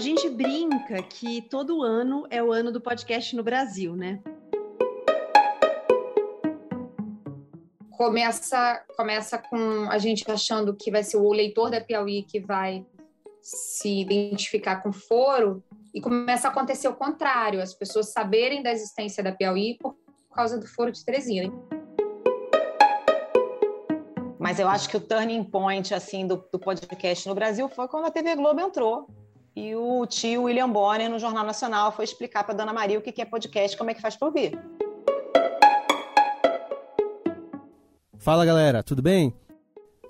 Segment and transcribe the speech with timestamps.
[0.00, 4.20] gente brinca que todo ano é o ano do podcast no Brasil, né?
[7.92, 12.84] Começa, começa com a gente achando que vai ser o leitor da Piauí que vai
[13.42, 19.22] se identificar com foro, e começa a acontecer o contrário, as pessoas saberem da existência
[19.22, 19.96] da Piauí por
[20.32, 21.52] causa do foro de Teresina.
[24.38, 28.06] Mas eu acho que o turning point assim do, do podcast no Brasil foi quando
[28.06, 29.08] a TV Globo entrou
[29.60, 33.20] e o tio William Bonner, no Jornal Nacional, foi explicar para Dona Maria o que
[33.20, 34.58] é podcast, como é que faz para ouvir.
[38.16, 39.34] Fala galera, tudo bem?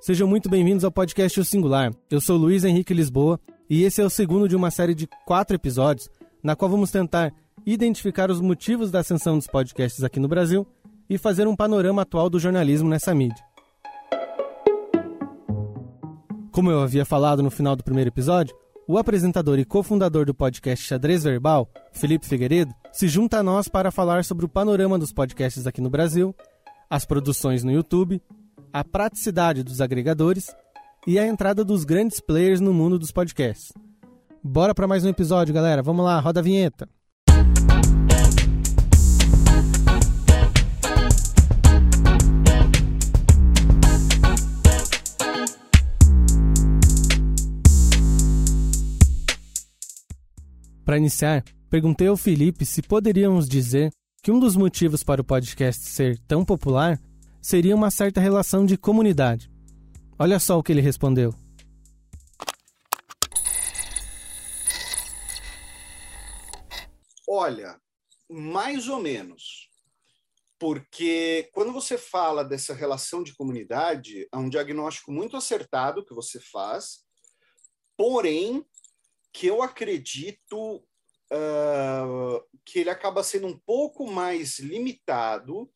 [0.00, 1.92] Sejam muito bem-vindos ao podcast O Singular.
[2.08, 5.56] Eu sou Luiz Henrique Lisboa e esse é o segundo de uma série de quatro
[5.56, 6.08] episódios
[6.40, 7.34] na qual vamos tentar
[7.66, 10.64] identificar os motivos da ascensão dos podcasts aqui no Brasil
[11.08, 13.44] e fazer um panorama atual do jornalismo nessa mídia.
[16.52, 18.56] Como eu havia falado no final do primeiro episódio,
[18.90, 23.92] o apresentador e cofundador do podcast Xadrez Verbal, Felipe Figueiredo, se junta a nós para
[23.92, 26.34] falar sobre o panorama dos podcasts aqui no Brasil,
[26.90, 28.20] as produções no YouTube,
[28.72, 30.48] a praticidade dos agregadores
[31.06, 33.72] e a entrada dos grandes players no mundo dos podcasts.
[34.42, 35.84] Bora para mais um episódio, galera.
[35.84, 36.88] Vamos lá, roda a vinheta.
[51.00, 53.90] Iniciar, perguntei ao Felipe se poderíamos dizer
[54.22, 57.00] que um dos motivos para o podcast ser tão popular
[57.42, 59.50] seria uma certa relação de comunidade.
[60.18, 61.34] Olha só o que ele respondeu.
[67.26, 67.80] Olha,
[68.28, 69.70] mais ou menos.
[70.58, 76.38] Porque quando você fala dessa relação de comunidade, é um diagnóstico muito acertado que você
[76.38, 76.98] faz,
[77.96, 78.62] porém,
[79.32, 80.86] que eu acredito
[81.32, 85.70] uh, que ele acaba sendo um pouco mais limitado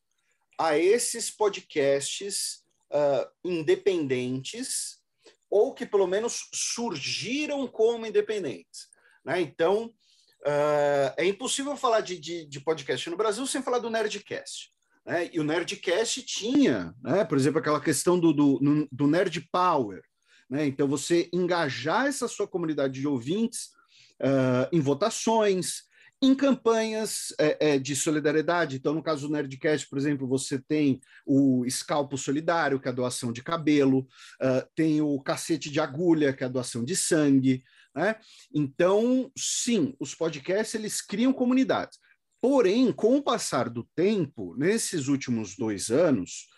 [0.58, 5.02] a esses podcasts uh, independentes
[5.50, 8.88] ou que pelo menos surgiram como independentes.
[9.24, 9.40] Né?
[9.40, 14.72] Então, uh, é impossível falar de, de, de, podcast no Brasil sem falar do Nerdcast.
[15.06, 15.30] Né?
[15.32, 17.24] E o Nerdcast tinha, né?
[17.24, 20.02] por exemplo, aquela questão do, do, do Nerd Power,
[20.48, 20.66] né?
[20.66, 23.70] Então, você engajar essa sua comunidade de ouvintes
[24.22, 25.82] uh, em votações,
[26.22, 28.76] em campanhas é, é, de solidariedade.
[28.76, 32.94] Então, no caso do Nerdcast, por exemplo, você tem o Escalpo Solidário, que é a
[32.94, 34.00] doação de cabelo,
[34.40, 37.62] uh, tem o Cacete de Agulha, que é a doação de sangue.
[37.94, 38.16] Né?
[38.52, 41.98] Então, sim, os podcasts eles criam comunidades.
[42.40, 46.48] Porém, com o passar do tempo, nesses últimos dois anos,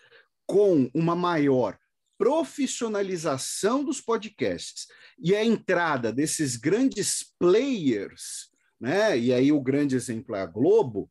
[0.47, 1.79] com uma maior
[2.19, 4.87] profissionalização dos podcasts
[5.19, 8.51] e a entrada desses grandes players,
[8.81, 9.19] né?
[9.19, 11.11] E aí o grande exemplo é a Globo.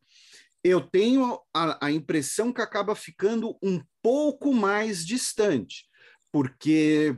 [0.64, 5.86] Eu tenho a, a impressão que acaba ficando um pouco mais distante,
[6.32, 7.16] porque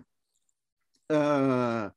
[1.11, 1.91] uh,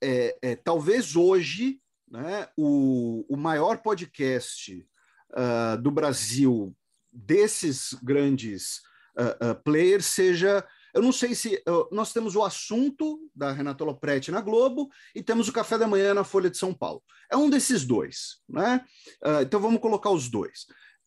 [0.00, 4.86] é, é, talvez hoje né, o, o maior podcast
[5.30, 6.76] uh, do Brasil
[7.12, 8.80] desses grandes
[9.16, 11.62] uh, players seja eu não sei se.
[11.90, 16.12] nós temos o assunto da Renata Lopretti na Globo e temos o café da manhã
[16.12, 17.02] na Folha de São Paulo.
[17.30, 18.84] É um desses dois, né?
[19.24, 20.66] Uh, então vamos colocar os dois.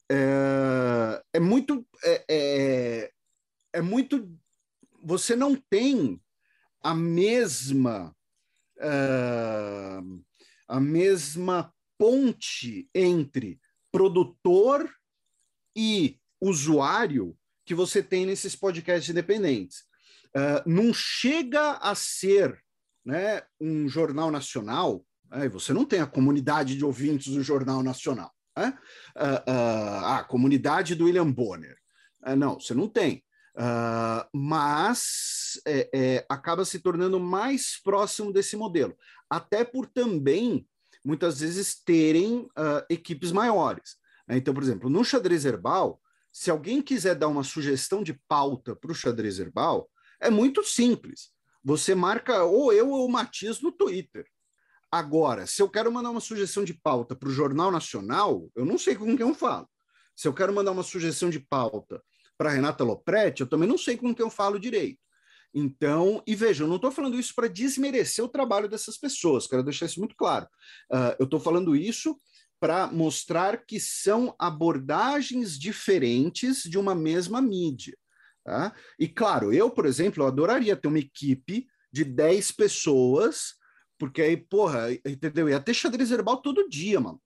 [0.09, 1.85] É, é muito.
[2.03, 3.11] É, é,
[3.73, 4.27] é, muito.
[5.03, 6.19] Você não tem
[6.83, 8.15] a mesma.
[8.77, 10.23] Uh,
[10.67, 13.59] a mesma ponte entre
[13.91, 14.91] produtor
[15.75, 19.83] e usuário que você tem nesses podcasts independentes.
[20.35, 22.61] Uh, não chega a ser
[23.03, 28.31] né, um jornal nacional, né, você não tem a comunidade de ouvintes do Jornal Nacional.
[28.57, 28.77] Né?
[29.17, 31.77] Uh, uh, a comunidade do William Bonner.
[32.37, 33.23] não, você não tem.
[34.33, 38.95] mas é, é, acaba se tornando mais próximo desse modelo,
[39.29, 40.67] até por também,
[41.03, 42.47] muitas vezes, terem
[42.89, 43.97] equipes maiores.
[44.27, 44.37] Né?
[44.37, 46.01] Então, por exemplo, no xadrez herbal,
[46.35, 49.89] se alguém quiser dar uma sugestão de pauta para o xadrez herbal,
[50.19, 51.29] é muito simples.
[51.63, 54.27] Você marca ou eu ou o Matias no Twitter.
[54.91, 58.77] Agora, se eu quero mandar uma sugestão de pauta para o Jornal Nacional, eu não
[58.77, 59.65] sei com quem eu falo.
[60.13, 62.03] Se eu quero mandar uma sugestão de pauta
[62.37, 64.99] para Renata Lopretti, eu também não sei com quem eu falo direito.
[65.53, 69.63] Então, e veja, eu não estou falando isso para desmerecer o trabalho dessas pessoas, quero
[69.63, 70.45] deixar isso muito claro.
[70.91, 72.19] Uh, eu estou falando isso
[72.59, 77.97] para mostrar que são abordagens diferentes de uma mesma mídia.
[78.43, 78.73] Tá?
[78.99, 83.55] E claro, eu, por exemplo, eu adoraria ter uma equipe de 10 pessoas
[83.97, 85.49] Porque aí, porra, entendeu?
[85.49, 87.21] Ia ter xadrez verbal todo dia, mano.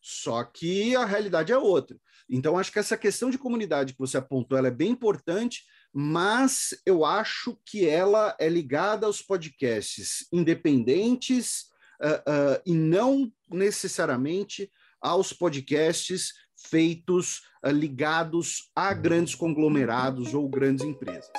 [0.00, 1.96] Só que a realidade é outra.
[2.28, 6.80] Então, acho que essa questão de comunidade que você apontou, ela é bem importante, mas
[6.86, 11.69] eu acho que ela é ligada aos podcasts independentes
[12.00, 14.70] uh, uh, e não necessariamente
[15.00, 21.30] aos podcasts feitos uh, ligados a grandes conglomerados ou grandes empresas.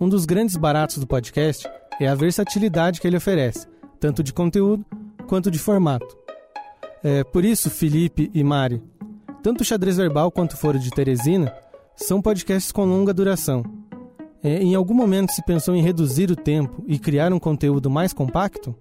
[0.00, 1.68] Um dos grandes baratos do podcast
[2.00, 3.66] é a versatilidade que ele oferece,
[3.98, 4.86] tanto de conteúdo
[5.26, 6.16] quanto de formato.
[7.02, 8.82] É, por isso, Felipe e Mari,
[9.42, 11.52] tanto o Xadrez Verbal quanto o Foro de Teresina
[11.96, 13.77] são podcasts com longa duração.
[14.48, 18.14] É, em algum momento se pensou em reduzir o tempo e criar um conteúdo mais
[18.14, 18.74] compacto?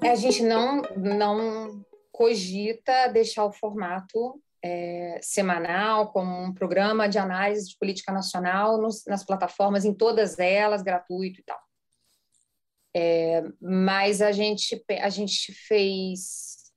[0.00, 7.70] A gente não, não cogita deixar o formato é, semanal, como um programa de análise
[7.70, 11.58] de política nacional nos, nas plataformas, em todas elas, gratuito e tal.
[12.94, 16.70] É, mas a gente, a gente fez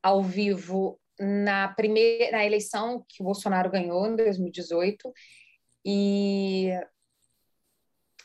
[0.00, 5.12] ao vivo na primeira na eleição que o Bolsonaro ganhou em 2018
[5.84, 6.70] e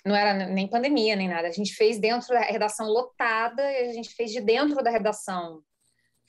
[0.05, 1.47] não era nem pandemia nem nada.
[1.47, 5.61] A gente fez dentro da redação lotada e a gente fez de dentro da redação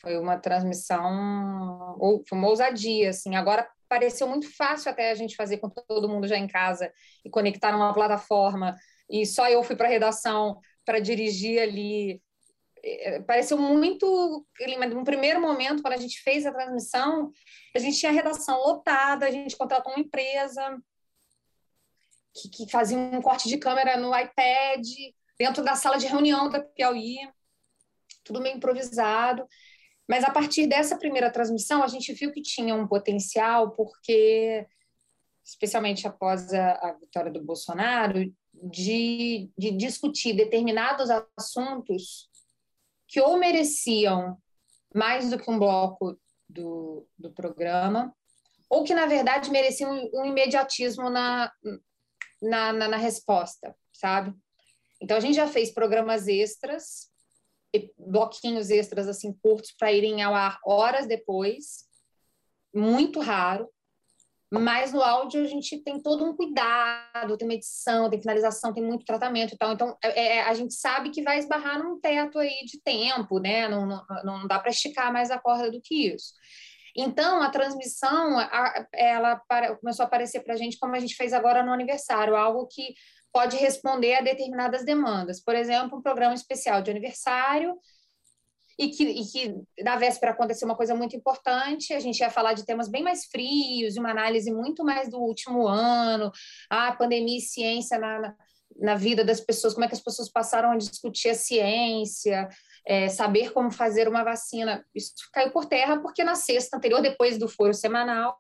[0.01, 3.37] foi uma transmissão, ou foi uma ousadia, assim.
[3.37, 6.93] Agora pareceu muito fácil até a gente fazer com todo mundo já em casa
[7.25, 8.77] e conectar numa plataforma.
[9.11, 12.23] E só eu fui para a redação para dirigir ali.
[12.83, 14.47] É, pareceu muito.
[14.91, 17.31] No primeiro momento, quando a gente fez a transmissão,
[17.75, 20.79] a gente tinha a redação lotada, a gente contratou uma empresa
[22.35, 24.87] que, que fazia um corte de câmera no iPad,
[25.39, 27.17] dentro da sala de reunião da Piauí,
[28.25, 29.47] tudo meio improvisado.
[30.09, 34.67] Mas a partir dessa primeira transmissão, a gente viu que tinha um potencial, porque,
[35.45, 42.28] especialmente após a, a vitória do Bolsonaro, de, de discutir determinados assuntos
[43.09, 44.37] que ou mereciam
[44.95, 46.19] mais do que um bloco
[46.49, 48.15] do, do programa,
[48.71, 51.51] ou que, na verdade, mereciam um, imediatismo na,
[52.41, 54.35] na, na, na resposta, sabe?
[55.01, 57.09] Então, a gente já fez programas extras
[57.99, 61.87] bloquinhos extras assim curtos para irem ao ar horas depois,
[62.75, 63.69] muito raro.
[64.51, 68.83] Mas no áudio a gente tem todo um cuidado, tem uma edição, tem finalização, tem
[68.83, 69.73] muito tratamento e tal.
[69.73, 73.69] Então é, é a gente sabe que vai esbarrar num teto aí de tempo, né?
[73.69, 76.33] Não, não, não dá para esticar mais a corda do que isso.
[76.97, 78.41] Então, a transmissão,
[78.93, 79.41] ela
[79.81, 82.95] começou a aparecer para a gente como a gente fez agora no aniversário, algo que
[83.33, 85.41] pode responder a determinadas demandas.
[85.41, 87.79] Por exemplo, um programa especial de aniversário
[88.79, 92.53] e que, e que na véspera aconteceu uma coisa muito importante, a gente ia falar
[92.53, 96.31] de temas bem mais frios, uma análise muito mais do último ano,
[96.71, 98.35] a pandemia e ciência na, na,
[98.77, 102.49] na vida das pessoas, como é que as pessoas passaram a discutir a ciência,
[102.87, 104.85] é, saber como fazer uma vacina.
[104.95, 108.37] Isso caiu por terra porque na sexta anterior, depois do foro semanal,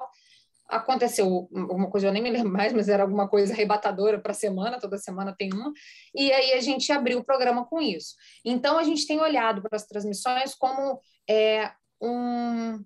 [0.68, 4.34] aconteceu uma coisa, eu nem me lembro mais, mas era alguma coisa arrebatadora para a
[4.34, 5.72] semana, toda semana tem uma,
[6.14, 8.14] e aí a gente abriu o programa com isso.
[8.44, 12.84] Então, a gente tem olhado para as transmissões como é, um,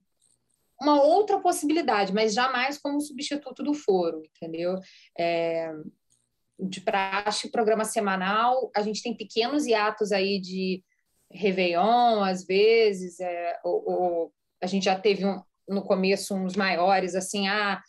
[0.80, 4.76] uma outra possibilidade, mas jamais como substituto do foro, entendeu?
[5.18, 5.72] É,
[6.58, 10.84] de praxe, programa semanal, a gente tem pequenos hiatos aí de
[11.32, 17.14] Réveillon, às vezes, é, ou, ou a gente já teve um, no começo uns maiores,
[17.14, 17.82] assim, ah,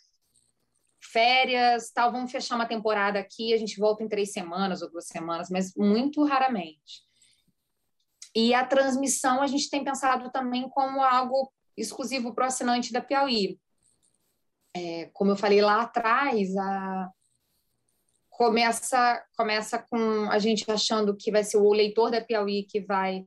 [1.12, 5.06] férias, tal, vamos fechar uma temporada aqui, a gente volta em três semanas ou duas
[5.06, 7.04] semanas, mas muito raramente.
[8.34, 13.00] E a transmissão a gente tem pensado também como algo exclusivo para o assinante da
[13.00, 13.58] Piauí.
[14.76, 17.10] É, como eu falei lá atrás, a...
[18.28, 23.24] começa, começa com a gente achando que vai ser o leitor da Piauí que vai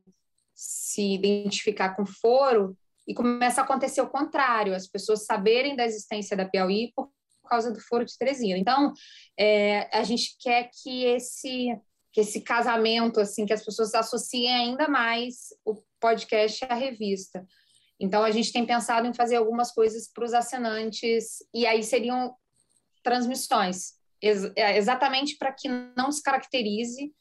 [0.54, 2.76] se identificar com foro,
[3.08, 7.10] e começa a acontecer o contrário, as pessoas saberem da existência da Piauí por
[7.50, 8.58] causa do Foro de Teresina.
[8.58, 8.92] Então,
[9.40, 11.70] é, a gente quer que esse,
[12.12, 17.48] que esse casamento, assim, que as pessoas associem ainda mais o podcast à revista.
[18.00, 22.36] Então, a gente tem pensado em fazer algumas coisas para os assinantes, e aí seriam
[23.02, 27.14] transmissões, ex é, exatamente para que não se caracterize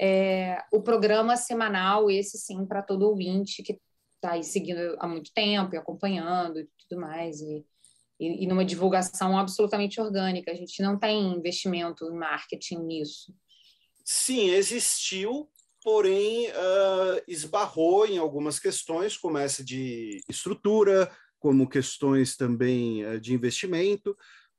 [0.00, 3.78] é, o programa semanal, esse sim, para todo ouvinte que
[4.26, 7.64] está aí seguindo há muito tempo e acompanhando e tudo mais, e,
[8.18, 10.50] e, e numa divulgação absolutamente orgânica.
[10.50, 13.32] A gente não tem investimento em marketing nisso.
[14.04, 15.48] Sim, existiu,
[15.82, 23.32] porém uh, esbarrou em algumas questões, como essa de estrutura, como questões também uh, de
[23.32, 24.16] investimento,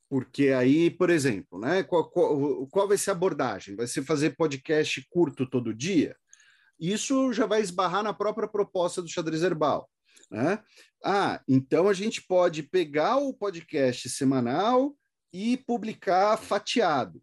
[0.09, 3.75] Porque aí, por exemplo, né, qual, qual, qual vai ser a abordagem?
[3.75, 6.15] Vai ser fazer podcast curto todo dia?
[6.79, 9.89] Isso já vai esbarrar na própria proposta do xadrez herbal.
[10.29, 10.61] Né?
[11.03, 14.95] Ah, então a gente pode pegar o podcast semanal
[15.31, 17.21] e publicar fatiado.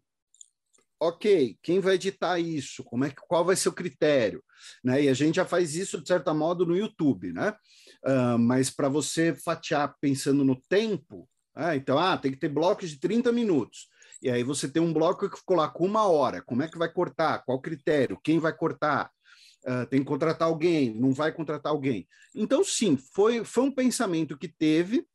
[0.99, 2.83] Ok, quem vai editar isso?
[2.83, 4.43] Como é que, qual vai ser o critério?
[4.83, 5.03] Né?
[5.03, 7.53] E a gente já faz isso, de certa modo, no YouTube, né?
[8.05, 12.89] Uh, mas para você fatiar pensando no tempo, ah, então, ah, tem que ter blocos
[12.89, 13.87] de 30 minutos.
[14.21, 16.41] E aí você tem um bloco que ficou lá com uma hora.
[16.41, 17.43] Como é que vai cortar?
[17.45, 18.19] Qual critério?
[18.23, 19.09] Quem vai cortar?
[19.67, 20.93] Uh, tem que contratar alguém?
[20.93, 22.07] Não vai contratar alguém?
[22.35, 25.07] Então, sim, foi, foi um pensamento que teve,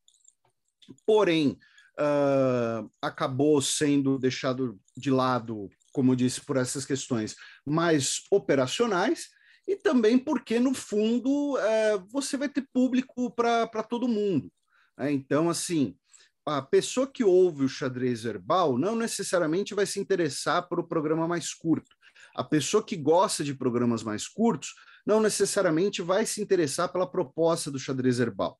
[1.05, 1.57] porém,
[1.97, 9.29] uh, acabou sendo deixado de lado, como eu disse, por essas questões mais operacionais,
[9.67, 14.51] e também porque, no fundo, uh, você vai ter público para todo mundo.
[14.97, 15.11] Né?
[15.13, 15.95] Então, assim,
[16.45, 21.27] a pessoa que ouve o xadrez verbal não necessariamente vai se interessar por o programa
[21.27, 21.95] mais curto.
[22.35, 24.73] A pessoa que gosta de programas mais curtos
[25.05, 28.59] não necessariamente vai se interessar pela proposta do xadrez herbal.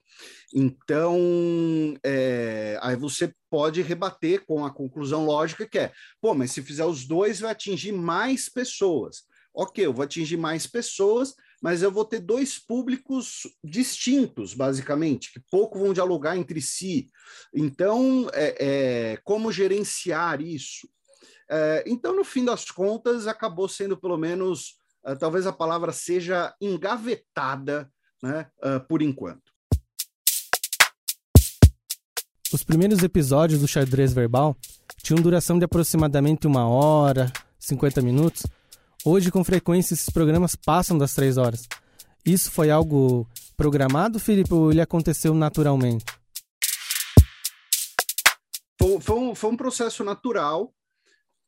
[0.53, 6.61] Então, é, aí você pode rebater com a conclusão lógica que é, pô, mas se
[6.61, 9.23] fizer os dois, vai atingir mais pessoas.
[9.53, 15.41] Ok, eu vou atingir mais pessoas, mas eu vou ter dois públicos distintos, basicamente, que
[15.51, 17.09] pouco vão dialogar entre si.
[17.53, 18.55] Então, é,
[19.13, 20.89] é, como gerenciar isso?
[21.51, 26.53] É, então, no fim das contas, acabou sendo pelo menos, uh, talvez a palavra seja
[26.61, 27.91] engavetada,
[28.23, 29.51] né, uh, por enquanto.
[32.53, 34.55] Os primeiros episódios do xadrez verbal
[35.03, 38.43] tinham duração de aproximadamente uma hora, 50 minutos,
[39.03, 41.67] Hoje, com frequência, esses programas passam das três horas.
[42.23, 43.27] Isso foi algo
[43.57, 46.05] programado, Felipe, ou ele aconteceu naturalmente?
[48.79, 50.71] Foi, foi, um, foi um processo natural,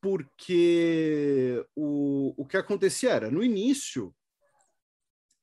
[0.03, 4.13] porque o, o que acontecia era, no início,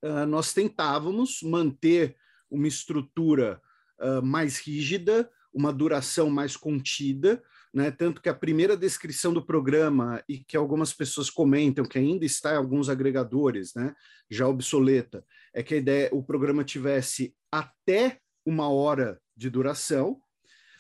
[0.05, 2.15] uh, nós tentávamos manter
[2.51, 3.59] uma estrutura
[3.99, 7.91] uh, mais rígida, uma duração mais contida, né?
[7.91, 12.53] Tanto que a primeira descrição do programa, e que algumas pessoas comentam que ainda está
[12.53, 13.95] em alguns agregadores, né?
[14.29, 15.25] já obsoleta,
[15.55, 20.21] é que a ideia, o programa tivesse até uma hora de duração,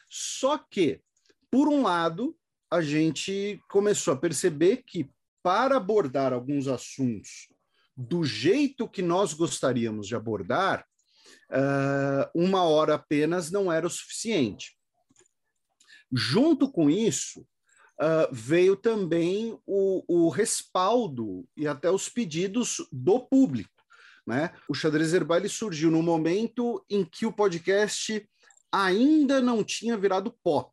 [0.06, 1.00] só que,
[1.50, 2.36] por um lado,
[2.70, 5.10] a gente começou a perceber que
[5.42, 7.48] para abordar alguns assuntos
[7.96, 10.86] do jeito que nós gostaríamos de abordar,
[11.50, 14.76] uh, uma hora apenas não era o suficiente.
[16.12, 23.70] Junto com isso, uh, veio também o, o respaldo e até os pedidos do público.
[24.26, 24.52] Né?
[24.68, 28.26] O Xadrez Herbal surgiu no momento em que o podcast
[28.72, 30.72] ainda não tinha virado pop.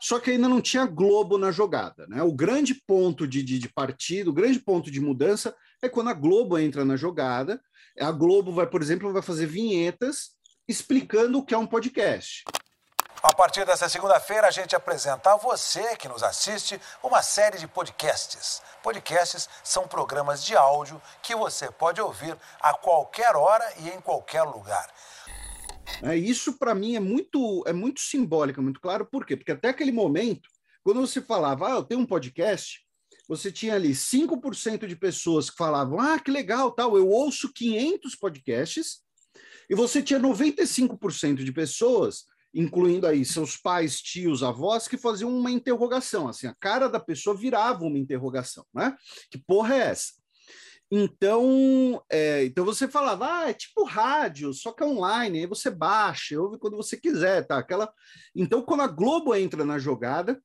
[0.00, 2.06] Só que ainda não tinha Globo na jogada.
[2.08, 2.22] Né?
[2.22, 6.14] O grande ponto de, de, de partido, o grande ponto de mudança é quando a
[6.14, 7.60] Globo entra na jogada.
[7.98, 10.30] A Globo vai, por exemplo, vai fazer vinhetas
[10.66, 12.44] explicando o que é um podcast.
[13.22, 17.68] A partir dessa segunda-feira, a gente apresenta a você que nos assiste uma série de
[17.68, 18.62] podcasts.
[18.82, 24.42] Podcasts são programas de áudio que você pode ouvir a qualquer hora e em qualquer
[24.44, 24.88] lugar.
[26.02, 29.06] É, isso, para mim, é muito, é muito simbólico, é muito claro.
[29.06, 29.36] Por quê?
[29.36, 30.48] Porque até aquele momento,
[30.82, 32.80] quando você falava, ah, eu tenho um podcast,
[33.28, 38.16] você tinha ali 5% de pessoas que falavam, ah, que legal, tal, eu ouço 500
[38.16, 39.02] podcasts,
[39.68, 45.50] e você tinha 95% de pessoas, incluindo aí seus pais, tios, avós, que faziam uma
[45.50, 48.96] interrogação, assim, a cara da pessoa virava uma interrogação, né?
[49.30, 50.19] Que porra é essa?
[50.90, 55.70] Então, é, então você falava, ah, é tipo rádio, só que é online, aí você
[55.70, 57.58] baixa, ouve quando você quiser, tá?
[57.58, 57.92] Aquela...
[58.34, 60.42] Então, quando a Globo entra na jogada,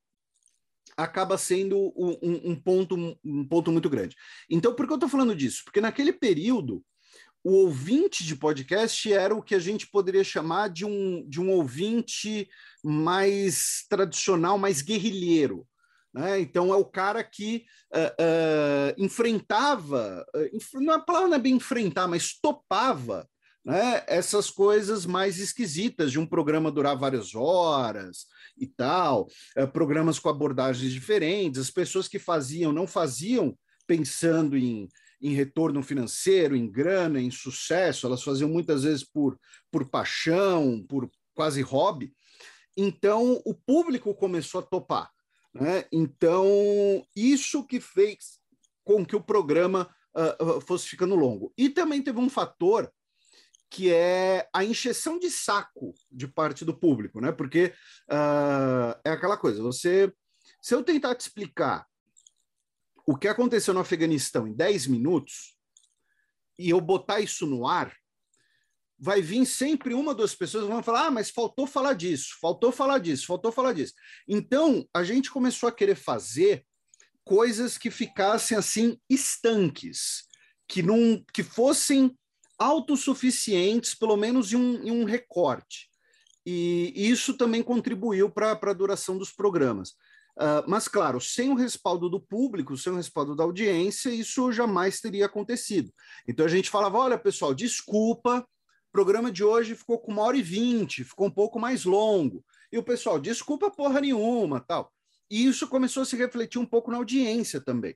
[0.95, 4.15] acaba sendo um, um, ponto, um ponto muito grande.
[4.49, 5.63] Então, por que eu estou falando disso?
[5.65, 6.83] Porque naquele período,
[7.43, 11.51] o ouvinte de podcast era o que a gente poderia chamar de um, de um
[11.51, 12.47] ouvinte
[12.83, 15.67] mais tradicional, mais guerrilheiro.
[16.15, 16.39] Né?
[16.39, 21.55] Então, é o cara que uh, uh, enfrentava, uh, não, a palavra não é bem
[21.55, 23.27] enfrentar, mas topava
[23.65, 24.01] né?
[24.07, 29.27] essas coisas mais esquisitas de um programa durar várias horas e tal,
[29.73, 34.87] programas com abordagens diferentes, as pessoas que faziam não faziam pensando em,
[35.21, 39.37] em retorno financeiro, em grana, em sucesso, elas faziam muitas vezes por,
[39.69, 42.13] por paixão, por quase hobby.
[42.77, 45.14] Então, o público começou a topar.
[45.55, 45.85] Né?
[45.89, 46.45] Então,
[47.15, 48.41] isso que fez
[48.83, 51.53] com que o programa uh, fosse ficando longo.
[51.57, 52.91] E também teve um fator
[53.69, 57.31] que é a encheção de saco de parte do público, né?
[57.31, 57.73] Porque
[58.11, 60.13] uh, é aquela coisa, você.
[60.61, 61.87] Se eu tentar te explicar
[63.07, 65.55] o que aconteceu no Afeganistão em 10 minutos,
[66.59, 67.95] e eu botar isso no ar,
[68.97, 72.71] vai vir sempre uma das pessoas que vão falar: ah, mas faltou falar disso, faltou
[72.71, 73.93] falar disso, faltou falar disso.
[74.27, 76.65] Então, a gente começou a querer fazer
[77.23, 80.23] coisas que ficassem assim estanques,
[80.67, 82.15] que não que fossem
[82.57, 85.89] autossuficientes, pelo menos em um, em um recorte.
[86.45, 89.89] E isso também contribuiu para a duração dos programas.
[90.37, 94.99] Uh, mas, claro, sem o respaldo do público, sem o respaldo da audiência, isso jamais
[94.99, 95.91] teria acontecido.
[96.27, 98.45] Então a gente falava: olha, pessoal, desculpa,
[98.95, 102.45] programa de hoje ficou com uma hora e vinte, ficou um pouco mais longo.
[102.71, 104.89] E o pessoal, desculpa porra nenhuma, tal.
[105.29, 107.91] E isso começou a se refletir um pouco na audiência também.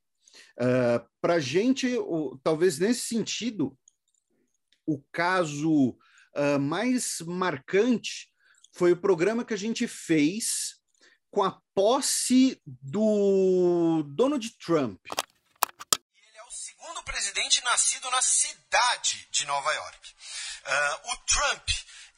[0.60, 3.78] Uh, ah, Para a gente, o, talvez nesse sentido,
[4.86, 5.92] o caso
[6.36, 8.30] uh, mais marcante
[8.74, 10.82] foi o programa que a gente fez
[11.32, 15.00] com a posse do Donald Trump.
[15.08, 20.10] Ele é o segundo presidente nascido na cidade de Nova York.
[20.66, 21.70] Uh, o Trump,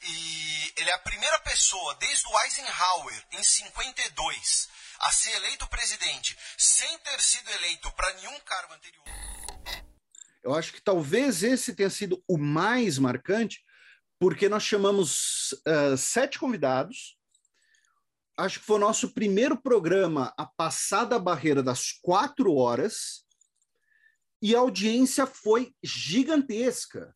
[0.03, 4.69] e ele é a primeira pessoa desde o Eisenhower, em 52,
[4.99, 9.03] a ser eleito presidente sem ter sido eleito para nenhum cargo anterior.
[10.43, 13.63] Eu acho que talvez esse tenha sido o mais marcante,
[14.19, 17.17] porque nós chamamos uh, sete convidados.
[18.37, 23.23] Acho que foi o nosso primeiro programa a passar da barreira das quatro horas
[24.41, 27.15] e a audiência foi gigantesca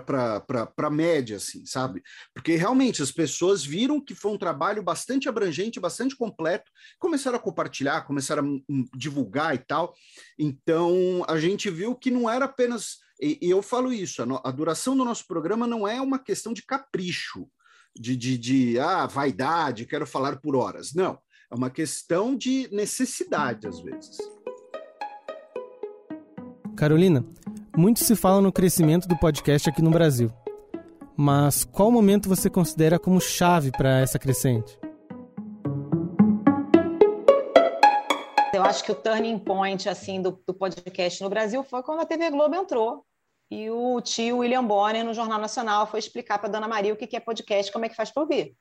[0.00, 2.02] para a média, assim, sabe?
[2.34, 7.40] Porque realmente as pessoas viram que foi um trabalho bastante abrangente, bastante completo, começaram a
[7.40, 9.94] compartilhar, começaram a divulgar e tal.
[10.38, 12.98] Então a gente viu que não era apenas.
[13.20, 16.18] E, e eu falo isso, a, no, a, duração do nosso programa não é uma
[16.18, 17.48] questão de capricho,
[17.94, 20.92] de, de, de ah, vaidade, quero falar por horas.
[20.92, 21.18] Não.
[21.50, 24.18] É uma questão de necessidade, às vezes.
[26.76, 27.24] Carolina,
[27.76, 30.32] muito se fala no crescimento do podcast aqui no Brasil.
[31.14, 34.78] Mas qual momento você considera como chave para essa crescente?
[38.54, 42.06] Eu acho que o turning point assim do, do, podcast no Brasil foi quando a
[42.06, 43.04] TV Globo entrou
[43.50, 47.14] e o tio William Bonner no Jornal Nacional foi explicar para Dona Maria o que
[47.14, 48.56] é podcast, como é que faz para ouvir.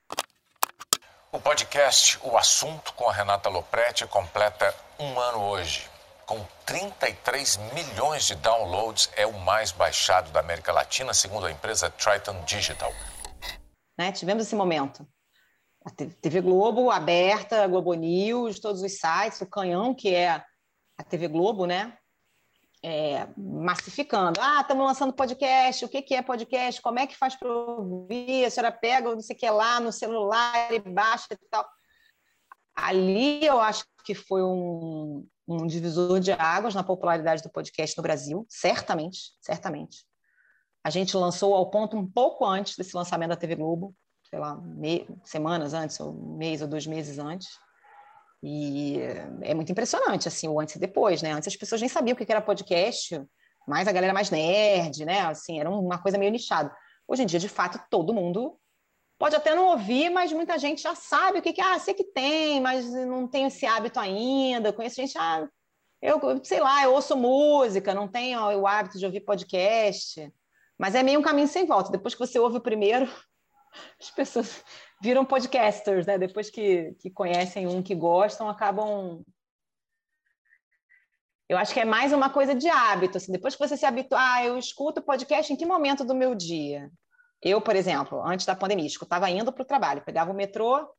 [1.31, 5.94] O podcast O Assunto com a Renata Lopretti completa um ano hoje
[6.25, 11.89] com 33 milhões de downloads, é o mais baixado da América Latina, segundo a empresa
[11.89, 12.91] Triton Digital.
[13.97, 14.11] Né?
[14.11, 15.07] Tivemos esse momento.
[15.85, 20.43] A TV Globo aberta, a Globo News, todos os sites, o Canhão, que é
[20.97, 21.95] a TV Globo, né?
[22.83, 24.39] É, massificando.
[24.41, 26.81] Ah, estamos lançando podcast, o que, que é podcast?
[26.81, 28.45] Como é que faz para ouvir?
[28.45, 31.67] A senhora pega não sei o que lá no celular e baixa e tal.
[32.75, 38.03] Ali eu acho que foi um, um divisor de águas na popularidade do podcast no
[38.03, 40.05] Brasil, certamente, certamente.
[40.83, 43.95] A gente lançou ao ponto um pouco antes desse lançamento da TV Globo,
[44.29, 44.59] sei lá,
[45.23, 47.47] semanas antes, ou um mês ou dois meses antes.
[48.43, 48.99] E
[49.41, 51.31] é muito impressionante, assim, o antes e depois, né?
[51.31, 53.19] Antes as pessoas nem sabiam o que era podcast,
[53.67, 55.21] mas a galera mais nerd, né?
[55.21, 56.75] Assim, era uma coisa meio nichada.
[57.07, 58.57] Hoje em dia, de fato, todo mundo
[59.17, 62.03] pode até não ouvir, mas muita gente já sabe o que, que ah, sei que
[62.03, 64.73] tem, mas não tenho esse hábito ainda.
[64.73, 65.47] Conheço gente, ah,
[66.01, 70.31] eu sei lá, eu ouço música, não tenho o hábito de ouvir podcast.
[70.77, 71.91] Mas é meio um caminho sem volta.
[71.91, 73.05] Depois que você ouve o primeiro,
[73.99, 74.63] as pessoas
[75.01, 76.17] viram podcasters, né?
[76.17, 79.23] Depois que, que conhecem um que gostam, acabam.
[81.47, 83.17] Eu acho que é mais uma coisa de hábito.
[83.17, 86.35] Assim, depois que você se habituar, ah, eu escuto podcast em que momento do meu
[86.35, 86.91] dia?
[87.45, 90.89] Eu, por exemplo, antes da pandemia, estava indo para o trabalho, pegava o metrô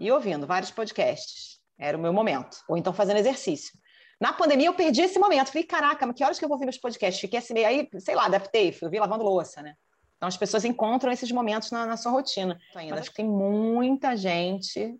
[0.00, 1.60] e ouvindo vários podcasts.
[1.78, 2.56] Era o meu momento.
[2.66, 3.78] Ou então fazendo exercício.
[4.18, 5.48] Na pandemia, eu perdi esse momento.
[5.48, 7.20] Falei, caraca, mas que horas que eu vou ouvir meus podcasts?
[7.20, 9.74] Fiquei assim, aí, sei lá, adaptei, fui ouvir lavando louça, né?
[10.16, 12.58] Então, as pessoas encontram esses momentos na, na sua rotina.
[12.74, 14.96] Ainda acho que tem muita gente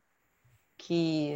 [0.76, 1.34] que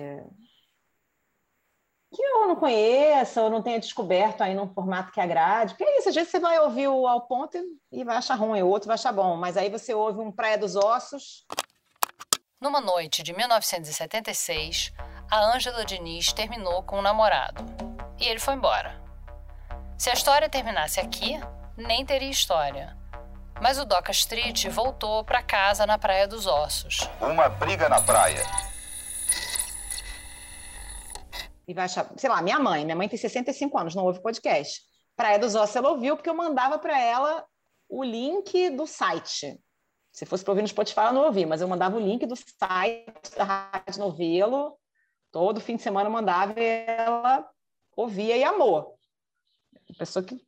[2.15, 5.75] que eu não conheça ou não tenha descoberto aí num formato que agrade.
[5.75, 7.59] Porque é isso, às vezes você vai ouvir o Ao Ponto
[7.93, 10.57] e vai achar ruim, o outro vai achar bom, mas aí você ouve um Praia
[10.57, 11.45] dos Ossos.
[12.61, 14.93] Numa noite de 1976,
[15.31, 17.65] a Ângela Diniz terminou com um namorado
[18.19, 19.01] e ele foi embora.
[19.97, 21.39] Se a história terminasse aqui,
[21.77, 22.97] nem teria história.
[23.61, 27.09] Mas o Doca Street voltou para casa na Praia dos Ossos.
[27.21, 28.45] Uma briga na praia.
[31.69, 34.81] E vai achar, sei lá, minha mãe, minha mãe tem 65 anos, não ouve podcast.
[35.15, 37.45] Praia dos Ossos ela ouviu porque eu mandava para ela
[37.87, 39.61] o link do site.
[40.11, 42.35] Se fosse para ouvir no Spotify, eu não ouvi, mas eu mandava o link do
[42.35, 44.79] site da Rádio Novelo.
[45.31, 47.47] Todo fim de semana eu mandava e ela
[47.95, 48.99] ouvia e amou.
[49.99, 50.41] Pessoa que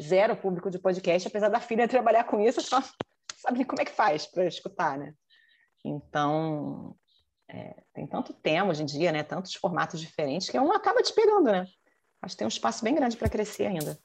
[0.00, 2.80] zero público de podcast, apesar da filha trabalhar com isso, só
[3.36, 5.12] sabe como é que faz para escutar, né?
[5.84, 6.96] Então,
[7.48, 9.22] é, tem tanto tema hoje em dia, né?
[9.22, 11.66] Tantos formatos diferentes que um acaba te pegando, né?
[12.20, 13.98] Acho que tem um espaço bem grande para crescer ainda.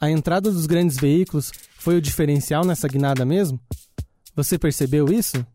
[0.00, 3.60] A entrada dos grandes veículos foi o diferencial nessa guinada mesmo?
[4.34, 5.46] Você percebeu isso?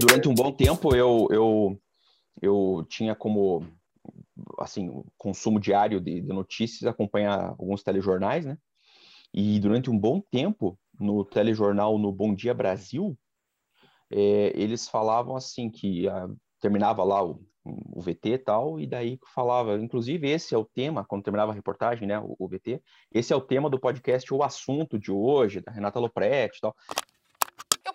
[0.00, 1.80] Durante um bom tempo eu, eu,
[2.40, 3.66] eu tinha como
[4.58, 8.56] assim, consumo diário de, de notícias, acompanhar alguns telejornais, né?
[9.32, 13.16] E durante um bom tempo, no telejornal no Bom Dia Brasil,
[14.10, 16.28] é, eles falavam assim que a, ah,
[16.60, 21.04] terminava lá o, o VT e tal, e daí falava, inclusive esse é o tema,
[21.04, 24.42] quando terminava a reportagem, né, o, o VT, esse é o tema do podcast O
[24.42, 26.74] Assunto de hoje, da Renata Lopretti e tal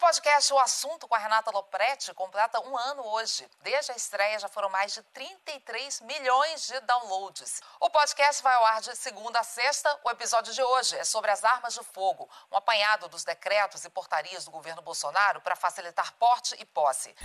[0.04, 3.46] podcast O Assunto com a Renata Lopretti completa um ano hoje.
[3.64, 7.62] Desde a estreia já foram mais de 33 milhões de downloads.
[7.80, 9.90] O podcast vai ao ar de segunda a sexta.
[10.04, 13.90] O episódio de hoje é sobre as armas de fogo, um apanhado dos decretos e
[13.90, 17.16] portarias do governo Bolsonaro para facilitar porte e posse.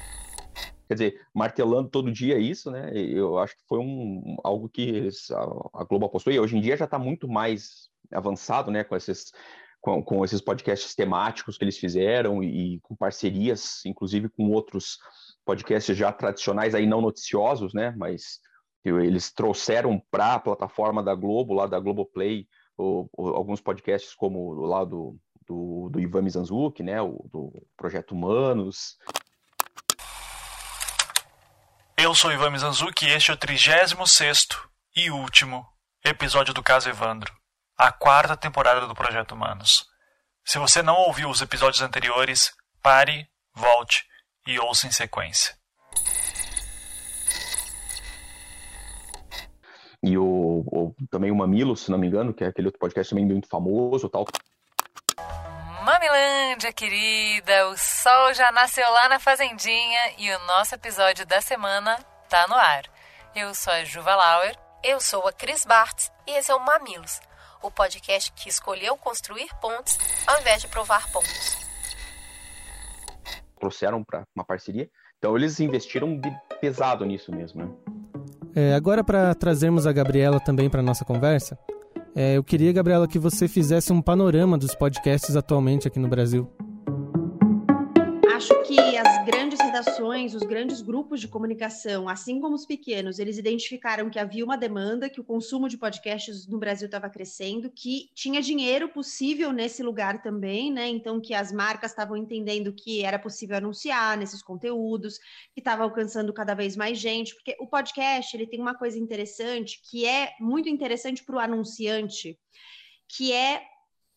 [0.86, 2.92] Quer dizer, martelando todo dia isso, né?
[2.94, 5.08] Eu acho que foi um, algo que
[5.74, 8.84] a Globo apostou e hoje em dia já está muito mais avançado, né?
[8.84, 9.32] Com esses
[9.88, 14.98] com, com esses podcasts temáticos que eles fizeram e, e com parcerias, inclusive com outros
[15.46, 17.94] podcasts já tradicionais, aí não noticiosos, né?
[17.96, 18.40] Mas
[18.84, 22.46] eles trouxeram para a plataforma da Globo, lá da Globoplay,
[22.76, 27.00] o, o, alguns podcasts como lá do, do, do Ivan Mizanzuki, né?
[27.00, 28.98] O, do Projeto Humanos.
[31.96, 33.96] Eu sou Ivan Mizanzuki e este é o 36
[34.94, 35.66] e último
[36.04, 37.37] episódio do caso Evandro
[37.78, 39.86] a quarta temporada do Projeto Humanos.
[40.44, 42.50] Se você não ouviu os episódios anteriores,
[42.82, 44.04] pare, volte
[44.44, 45.54] e ouça em sequência.
[50.02, 53.10] E o, o, também o Mamilo, se não me engano, que é aquele outro podcast
[53.10, 54.26] também muito famoso tal.
[55.84, 61.96] Mamilândia, querida, o sol já nasceu lá na fazendinha e o nosso episódio da semana
[62.28, 62.84] tá no ar.
[63.36, 64.56] Eu sou a Juva Lauer.
[64.82, 67.20] Eu sou a Cris Bartz e esse é o Mamilos
[67.62, 71.58] o podcast que escolheu construir pontes ao invés de provar pontos.
[73.58, 76.20] Trouxeram para uma parceria, então eles investiram
[76.60, 77.64] pesado nisso mesmo.
[77.64, 77.70] Né?
[78.54, 81.58] É, agora, para trazermos a Gabriela também para nossa conversa,
[82.14, 86.50] é, eu queria, Gabriela, que você fizesse um panorama dos podcasts atualmente aqui no Brasil
[88.38, 93.36] acho que as grandes redações, os grandes grupos de comunicação, assim como os pequenos, eles
[93.36, 98.08] identificaram que havia uma demanda, que o consumo de podcasts no Brasil estava crescendo, que
[98.14, 100.86] tinha dinheiro possível nesse lugar também, né?
[100.86, 105.18] Então, que as marcas estavam entendendo que era possível anunciar nesses conteúdos,
[105.52, 109.82] que estava alcançando cada vez mais gente, porque o podcast ele tem uma coisa interessante
[109.90, 112.38] que é muito interessante para o anunciante,
[113.08, 113.62] que é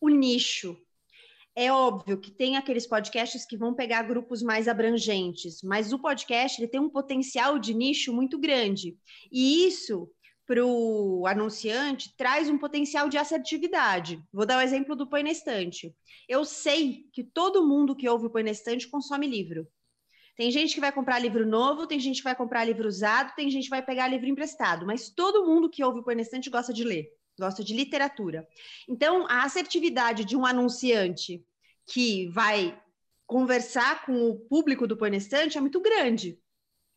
[0.00, 0.80] o nicho.
[1.54, 6.58] É óbvio que tem aqueles podcasts que vão pegar grupos mais abrangentes, mas o podcast
[6.58, 8.96] ele tem um potencial de nicho muito grande.
[9.30, 10.10] E isso,
[10.46, 14.22] para o anunciante, traz um potencial de assertividade.
[14.32, 15.94] Vou dar o exemplo do Põe na Estante.
[16.26, 19.68] Eu sei que todo mundo que ouve o Põe na Estante consome livro.
[20.34, 23.50] Tem gente que vai comprar livro novo, tem gente que vai comprar livro usado, tem
[23.50, 26.48] gente que vai pegar livro emprestado, mas todo mundo que ouve o Põe na Estante
[26.48, 28.46] gosta de ler gosta de literatura.
[28.88, 31.44] Então, a assertividade de um anunciante
[31.86, 32.78] que vai
[33.26, 36.38] conversar com o público do Panestante é muito grande.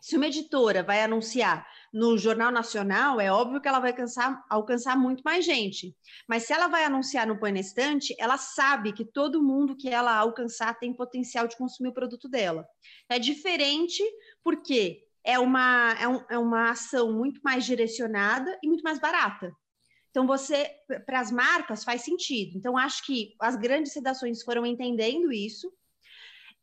[0.01, 4.95] Se uma editora vai anunciar no Jornal Nacional, é óbvio que ela vai alcançar, alcançar
[4.95, 5.95] muito mais gente.
[6.27, 10.77] Mas se ela vai anunciar no Panestante, ela sabe que todo mundo que ela alcançar
[10.77, 12.67] tem potencial de consumir o produto dela.
[13.09, 14.03] É diferente
[14.43, 19.51] porque é uma, é, um, é uma ação muito mais direcionada e muito mais barata.
[20.15, 20.71] Então, você,
[21.05, 22.57] para as marcas, faz sentido.
[22.57, 25.69] Então, acho que as grandes redações foram entendendo isso.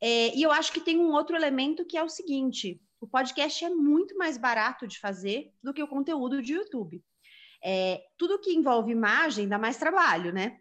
[0.00, 3.62] É, e eu acho que tem um outro elemento que é o seguinte: o podcast
[3.62, 7.04] é muito mais barato de fazer do que o conteúdo de YouTube.
[7.62, 10.58] É, tudo que envolve imagem dá mais trabalho, né?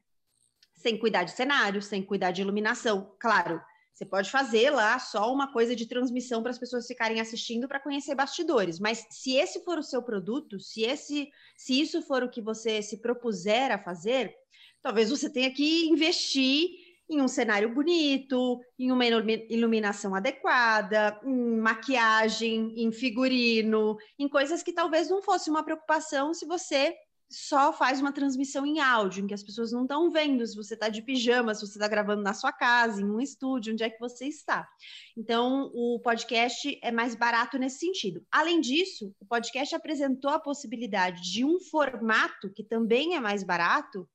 [0.75, 3.15] Sem cuidar de cenário, sem cuidar de iluminação.
[3.17, 3.61] Claro,
[3.93, 7.79] Você pode fazer lá só uma coisa de transmissão para as pessoas ficarem assistindo para
[7.79, 8.79] conhecer bastidores.
[8.79, 12.81] Mas se esse for o seu produto, se esse, se isso for o que você
[12.81, 14.33] se propuser a fazer,
[14.81, 16.69] talvez você tenha que investir
[17.09, 24.71] em um cenário bonito, em uma iluminação adequada, em maquiagem, em figurino, em coisas que
[24.71, 26.95] talvez não fosse uma preocupação se você
[27.31, 30.73] só faz uma transmissão em áudio, em que as pessoas não estão vendo se você
[30.73, 33.89] está de pijama, se você está gravando na sua casa, em um estúdio, onde é
[33.89, 34.67] que você está.
[35.17, 38.25] Então, o podcast é mais barato nesse sentido.
[38.29, 44.07] Além disso, o podcast apresentou a possibilidade de um formato que também é mais barato,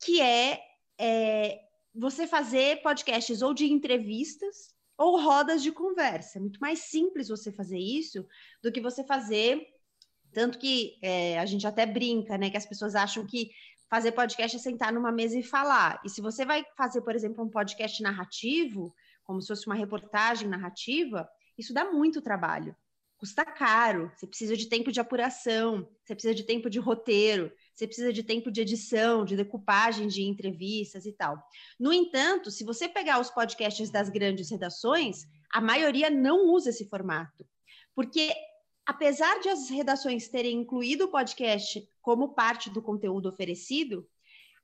[0.00, 0.60] que é,
[0.98, 1.58] é
[1.92, 6.38] você fazer podcasts ou de entrevistas ou rodas de conversa.
[6.38, 8.24] É muito mais simples você fazer isso
[8.62, 9.66] do que você fazer
[10.32, 12.50] tanto que é, a gente até brinca, né?
[12.50, 13.50] Que as pessoas acham que
[13.88, 16.00] fazer podcast é sentar numa mesa e falar.
[16.04, 20.48] E se você vai fazer, por exemplo, um podcast narrativo, como se fosse uma reportagem
[20.48, 22.76] narrativa, isso dá muito trabalho.
[23.16, 27.84] Custa caro, você precisa de tempo de apuração, você precisa de tempo de roteiro, você
[27.84, 31.36] precisa de tempo de edição, de decupagem de entrevistas e tal.
[31.80, 36.88] No entanto, se você pegar os podcasts das grandes redações, a maioria não usa esse
[36.88, 37.44] formato.
[37.92, 38.32] Porque
[38.88, 44.08] apesar de as redações terem incluído o podcast como parte do conteúdo oferecido,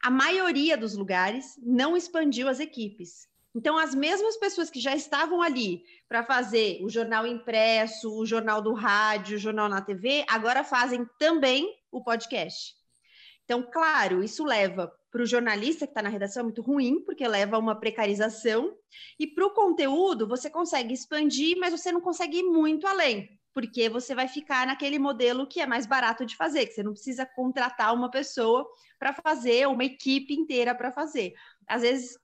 [0.03, 3.29] a maioria dos lugares não expandiu as equipes.
[3.55, 8.63] Então, as mesmas pessoas que já estavam ali para fazer o jornal impresso, o jornal
[8.63, 12.75] do rádio, o jornal na TV, agora fazem também o podcast.
[13.45, 17.29] Então, claro, isso leva para o jornalista que está na redação é muito ruim, porque
[17.29, 18.75] leva a uma precarização,
[19.21, 23.89] e para o conteúdo você consegue expandir, mas você não consegue ir muito além porque
[23.89, 27.25] você vai ficar naquele modelo que é mais barato de fazer, que você não precisa
[27.25, 31.35] contratar uma pessoa para fazer, uma equipe inteira para fazer.
[31.67, 32.19] Às vezes,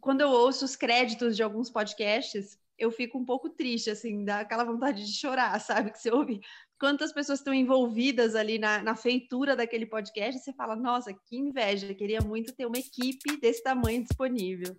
[0.00, 4.40] quando eu ouço os créditos de alguns podcasts, eu fico um pouco triste, assim, dá
[4.40, 5.90] aquela vontade de chorar, sabe?
[5.90, 6.40] Que você ouve
[6.78, 11.92] quantas pessoas estão envolvidas ali na, na feitura daquele podcast, você fala, nossa, que inveja,
[11.92, 14.76] queria muito ter uma equipe desse tamanho disponível.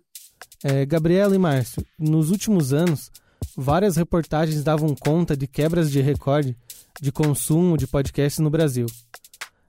[0.64, 3.10] É, Gabriela e Márcio, nos últimos anos,
[3.60, 6.56] várias reportagens davam conta de quebras de recorde
[7.00, 8.86] de consumo de podcasts no Brasil.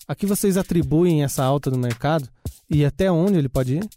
[0.07, 2.27] A que vocês atribuem essa alta no mercado
[2.69, 3.89] e até onde ele pode ir?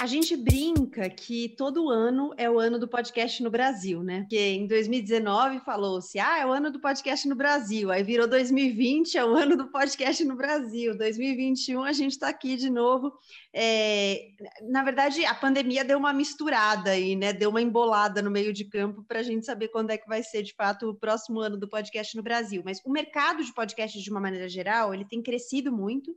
[0.00, 4.20] A gente brinca que todo ano é o ano do podcast no Brasil, né?
[4.20, 7.90] Porque em 2019 falou-se, ah, é o ano do podcast no Brasil.
[7.90, 10.96] Aí virou 2020, é o ano do podcast no Brasil.
[10.96, 13.12] 2021 a gente está aqui de novo
[13.60, 14.28] é,
[14.70, 17.32] na verdade, a pandemia deu uma misturada aí, né?
[17.32, 20.22] Deu uma embolada no meio de campo para a gente saber quando é que vai
[20.22, 22.62] ser, de fato, o próximo ano do podcast no Brasil.
[22.64, 26.14] Mas o mercado de podcast, de uma maneira geral, ele tem crescido muito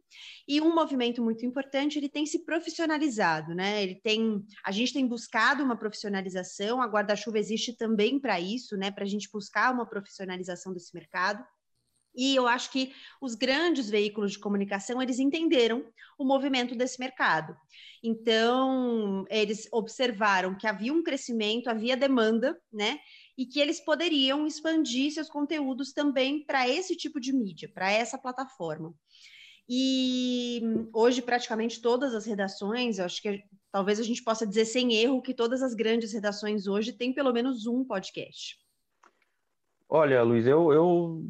[0.47, 3.70] e um movimento muito importante, ele tem se profissionalizado, né?
[3.79, 8.91] Ele tem, a gente tem buscado uma profissionalização, a guarda-chuva existe também para isso, né?
[8.91, 11.45] Para a gente buscar uma profissionalização desse mercado.
[12.15, 15.85] E eu acho que os grandes veículos de comunicação, eles entenderam
[16.17, 17.55] o movimento desse mercado.
[18.03, 22.99] Então, eles observaram que havia um crescimento, havia demanda, né?
[23.37, 28.17] E que eles poderiam expandir seus conteúdos também para esse tipo de mídia, para essa
[28.17, 28.93] plataforma.
[29.69, 30.61] E
[30.93, 35.21] hoje, praticamente todas as redações, eu acho que talvez a gente possa dizer sem erro
[35.21, 38.57] que todas as grandes redações hoje têm pelo menos um podcast.
[39.93, 41.23] Olha, Luiz, eu, eu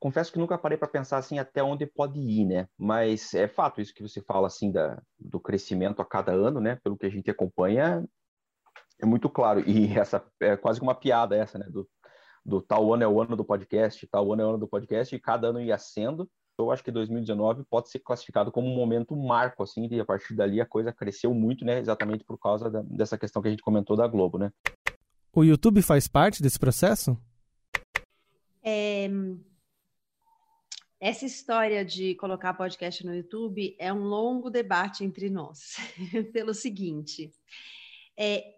[0.00, 2.66] confesso que nunca parei para pensar assim até onde pode ir, né?
[2.78, 6.76] Mas é fato isso que você fala assim da, do crescimento a cada ano, né?
[6.82, 8.06] Pelo que a gente acompanha,
[8.98, 9.60] é muito claro.
[9.68, 11.66] E essa é quase uma piada essa, né?
[11.68, 11.86] Do,
[12.44, 15.14] do tal ano é o ano do podcast, tal ano é o ano do podcast,
[15.14, 16.26] e cada ano ia sendo.
[16.58, 20.34] Eu acho que 2019 pode ser classificado como um momento marco, assim, e a partir
[20.34, 21.78] dali a coisa cresceu muito, né?
[21.78, 24.50] Exatamente por causa da, dessa questão que a gente comentou da Globo, né?
[25.34, 27.16] O YouTube faz parte desse processo?
[28.62, 29.10] É,
[30.98, 35.76] essa história de colocar podcast no YouTube é um longo debate entre nós,
[36.32, 37.30] pelo seguinte.
[38.16, 38.54] É,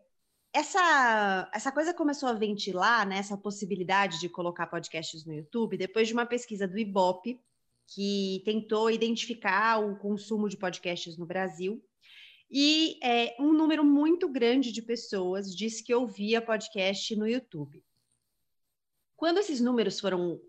[0.53, 6.07] essa, essa coisa começou a ventilar, né, essa possibilidade de colocar podcasts no YouTube, depois
[6.07, 7.41] de uma pesquisa do Ibope,
[7.89, 11.83] que tentou identificar o consumo de podcasts no Brasil.
[12.51, 17.83] E é, um número muito grande de pessoas disse que ouvia podcast no YouTube.
[19.17, 20.41] Quando esses números foram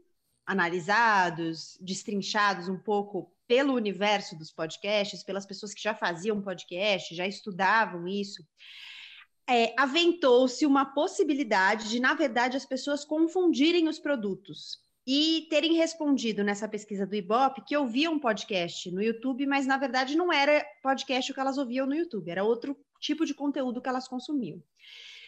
[0.45, 7.25] analisados, destrinchados um pouco pelo universo dos podcasts, pelas pessoas que já faziam podcast, já
[7.25, 8.45] estudavam isso,
[9.47, 16.43] é, aventou-se uma possibilidade de, na verdade, as pessoas confundirem os produtos e terem respondido
[16.43, 21.31] nessa pesquisa do Ibope que ouviam podcast no YouTube, mas na verdade não era podcast
[21.31, 24.61] o que elas ouviam no YouTube, era outro tipo de conteúdo que elas consumiam.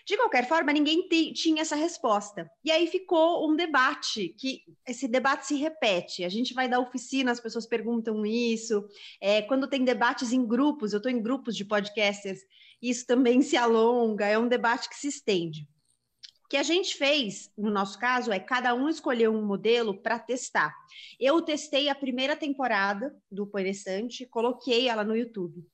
[0.05, 2.49] De qualquer forma, ninguém tinha essa resposta.
[2.63, 6.23] E aí ficou um debate, que esse debate se repete.
[6.23, 8.83] A gente vai dar oficina, as pessoas perguntam isso.
[9.21, 12.39] É, quando tem debates em grupos, eu estou em grupos de podcasters,
[12.81, 15.67] isso também se alonga, é um debate que se estende.
[16.51, 20.75] Que a gente fez, no nosso caso, é cada um escolheu um modelo para testar.
[21.17, 25.65] Eu testei a primeira temporada do Poerestante, coloquei ela no YouTube.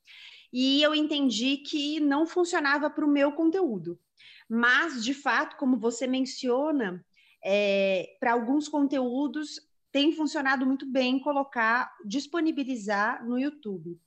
[0.54, 4.00] E eu entendi que não funcionava para o meu conteúdo.
[4.48, 7.04] Mas, de fato, como você menciona,
[7.44, 9.60] é, para alguns conteúdos
[9.92, 14.00] tem funcionado muito bem colocar, disponibilizar no YouTube.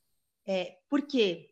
[0.46, 1.49] É, por quê?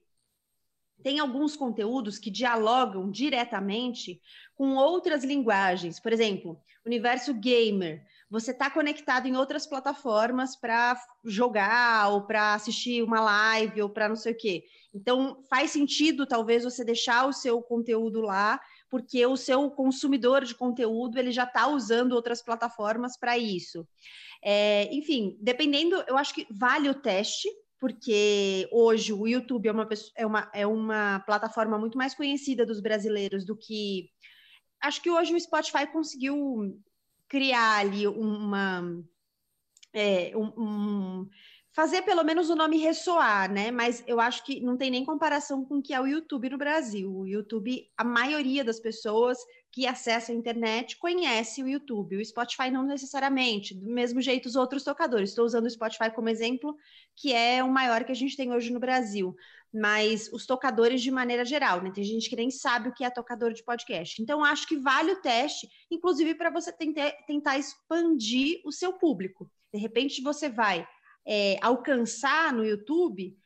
[1.02, 4.20] Tem alguns conteúdos que dialogam diretamente
[4.56, 6.00] com outras linguagens.
[6.00, 8.04] Por exemplo, universo gamer.
[8.30, 14.08] Você está conectado em outras plataformas para jogar ou para assistir uma live ou para
[14.08, 14.64] não sei o quê.
[14.92, 20.54] Então, faz sentido, talvez, você deixar o seu conteúdo lá porque o seu consumidor de
[20.54, 23.86] conteúdo ele já está usando outras plataformas para isso.
[24.42, 27.48] É, enfim, dependendo, eu acho que vale o teste,
[27.80, 32.80] porque hoje o YouTube é uma, é, uma, é uma plataforma muito mais conhecida dos
[32.80, 34.10] brasileiros do que.
[34.80, 36.80] Acho que hoje o Spotify conseguiu
[37.28, 38.82] criar ali uma.
[39.92, 41.28] É, um, um
[41.78, 43.70] fazer pelo menos o nome ressoar, né?
[43.70, 46.58] Mas eu acho que não tem nem comparação com o que é o YouTube no
[46.58, 47.08] Brasil.
[47.08, 49.38] O YouTube, a maioria das pessoas
[49.70, 52.16] que acessam a internet conhece o YouTube.
[52.16, 55.30] O Spotify não necessariamente, do mesmo jeito os outros tocadores.
[55.30, 56.74] Estou usando o Spotify como exemplo,
[57.14, 59.36] que é o maior que a gente tem hoje no Brasil.
[59.72, 61.92] Mas os tocadores de maneira geral, né?
[61.94, 64.20] Tem gente que nem sabe o que é tocador de podcast.
[64.20, 69.48] Então, acho que vale o teste, inclusive para você tentar, tentar expandir o seu público.
[69.72, 70.84] De repente, você vai
[71.28, 73.36] é, alcançar no YouTube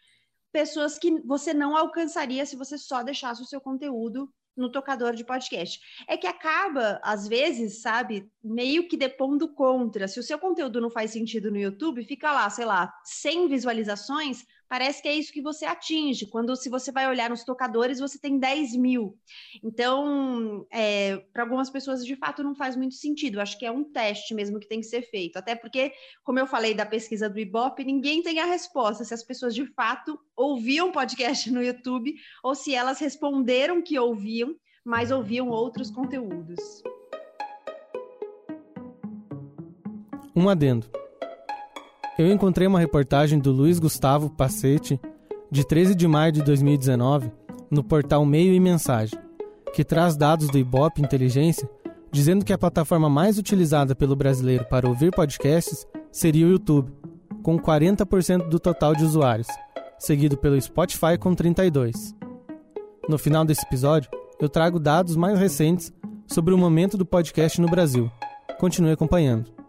[0.52, 5.24] pessoas que você não alcançaria se você só deixasse o seu conteúdo no tocador de
[5.24, 5.80] podcast.
[6.06, 10.06] É que acaba, às vezes, sabe, meio que depondo contra.
[10.06, 14.44] Se o seu conteúdo não faz sentido no YouTube, fica lá, sei lá, 100 visualizações,
[14.72, 16.24] parece que é isso que você atinge.
[16.24, 19.18] Quando se você vai olhar nos tocadores, você tem 10 mil.
[19.62, 23.38] Então, é, para algumas pessoas, de fato, não faz muito sentido.
[23.38, 25.36] Acho que é um teste mesmo que tem que ser feito.
[25.36, 25.92] Até porque,
[26.24, 29.66] como eu falei da pesquisa do Ibope, ninguém tem a resposta se as pessoas de
[29.74, 36.82] fato ouviam podcast no YouTube ou se elas responderam que ouviam, mas ouviam outros conteúdos.
[40.34, 40.86] Um adendo.
[42.18, 45.00] Eu encontrei uma reportagem do Luiz Gustavo Pacete,
[45.50, 47.32] de 13 de maio de 2019,
[47.70, 49.18] no portal Meio e Mensagem,
[49.72, 51.68] que traz dados do Ibope Inteligência
[52.12, 56.92] dizendo que a plataforma mais utilizada pelo brasileiro para ouvir podcasts seria o YouTube,
[57.42, 59.48] com 40% do total de usuários,
[59.98, 62.14] seguido pelo Spotify com 32%.
[63.08, 65.92] No final desse episódio, eu trago dados mais recentes
[66.26, 68.10] sobre o momento do podcast no Brasil.
[68.60, 69.61] Continue acompanhando.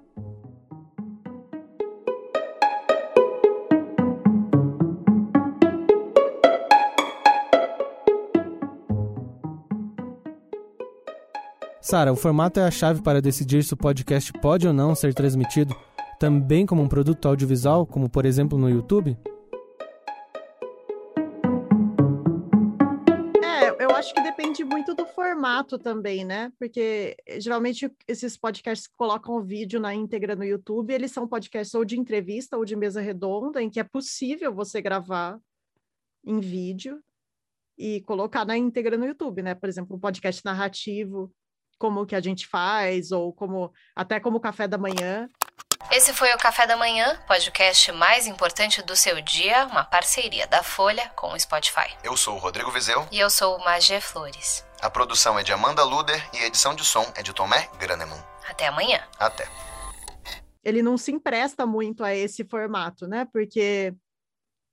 [11.94, 15.14] Sara, o formato é a chave para decidir se o podcast pode ou não ser
[15.14, 15.76] transmitido
[16.20, 19.16] também como um produto audiovisual, como por exemplo no YouTube?
[23.44, 26.52] É, eu acho que depende muito do formato também, né?
[26.58, 31.76] Porque geralmente esses podcasts que colocam o vídeo na íntegra no YouTube, eles são podcasts
[31.76, 35.40] ou de entrevista ou de mesa redonda, em que é possível você gravar
[36.26, 37.00] em vídeo
[37.78, 39.54] e colocar na íntegra no YouTube, né?
[39.54, 41.32] Por exemplo, um podcast narrativo
[41.84, 45.30] como que a gente faz, ou como até como café da manhã.
[45.92, 50.64] Esse foi o Café da Manhã, podcast mais importante do seu dia, uma parceria da
[50.64, 51.94] Folha com o Spotify.
[52.02, 53.06] Eu sou o Rodrigo Vizeu.
[53.12, 54.66] E eu sou o Magé Flores.
[54.82, 58.24] A produção é de Amanda Luder e a edição de som é de Tomé Graneman.
[58.50, 59.06] Até amanhã.
[59.20, 59.46] Até.
[60.64, 63.28] Ele não se empresta muito a esse formato, né?
[63.30, 63.94] Porque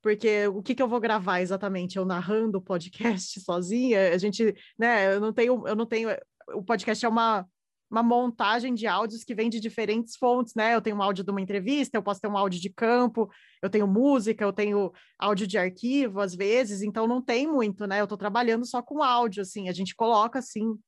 [0.01, 1.97] porque o que, que eu vou gravar exatamente?
[1.97, 4.15] Eu narrando o podcast sozinha?
[4.15, 5.15] A gente, né?
[5.15, 6.09] Eu não tenho, eu não tenho
[6.55, 7.47] o podcast é uma,
[7.91, 10.75] uma montagem de áudios que vem de diferentes fontes, né?
[10.75, 13.29] Eu tenho um áudio de uma entrevista, eu posso ter um áudio de campo,
[13.61, 18.01] eu tenho música, eu tenho áudio de arquivo, às vezes, então não tem muito, né?
[18.01, 20.79] Eu estou trabalhando só com áudio, assim, a gente coloca, assim,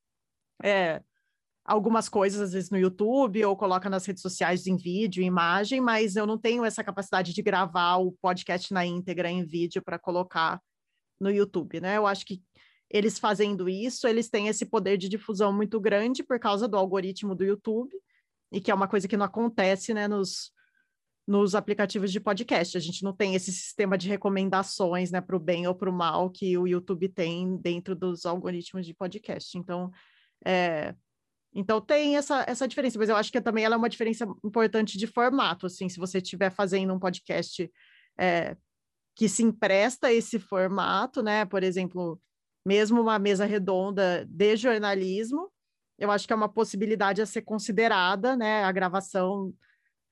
[0.62, 1.02] é,
[1.64, 5.80] algumas coisas, às vezes, no YouTube, ou coloca nas redes sociais em vídeo, em imagem,
[5.80, 9.98] mas eu não tenho essa capacidade de gravar o podcast na íntegra em vídeo para
[9.98, 10.60] colocar
[11.20, 11.96] no YouTube, né?
[11.96, 12.42] Eu acho que
[12.92, 17.34] eles fazendo isso, eles têm esse poder de difusão muito grande por causa do algoritmo
[17.34, 17.90] do YouTube,
[18.52, 20.52] e que é uma coisa que não acontece né, nos,
[21.26, 22.76] nos aplicativos de podcast.
[22.76, 25.92] A gente não tem esse sistema de recomendações, né, para o bem ou para o
[25.92, 29.56] mal que o YouTube tem dentro dos algoritmos de podcast.
[29.56, 29.90] Então,
[30.44, 30.94] é,
[31.54, 34.98] então tem essa, essa diferença, mas eu acho que também ela é uma diferença importante
[34.98, 35.64] de formato.
[35.64, 37.70] Assim, se você estiver fazendo um podcast
[38.18, 38.54] é,
[39.14, 41.46] que se empresta esse formato, né?
[41.46, 42.20] Por exemplo,
[42.64, 45.50] mesmo uma mesa redonda de jornalismo,
[45.98, 48.64] eu acho que é uma possibilidade a ser considerada, né?
[48.64, 49.52] A gravação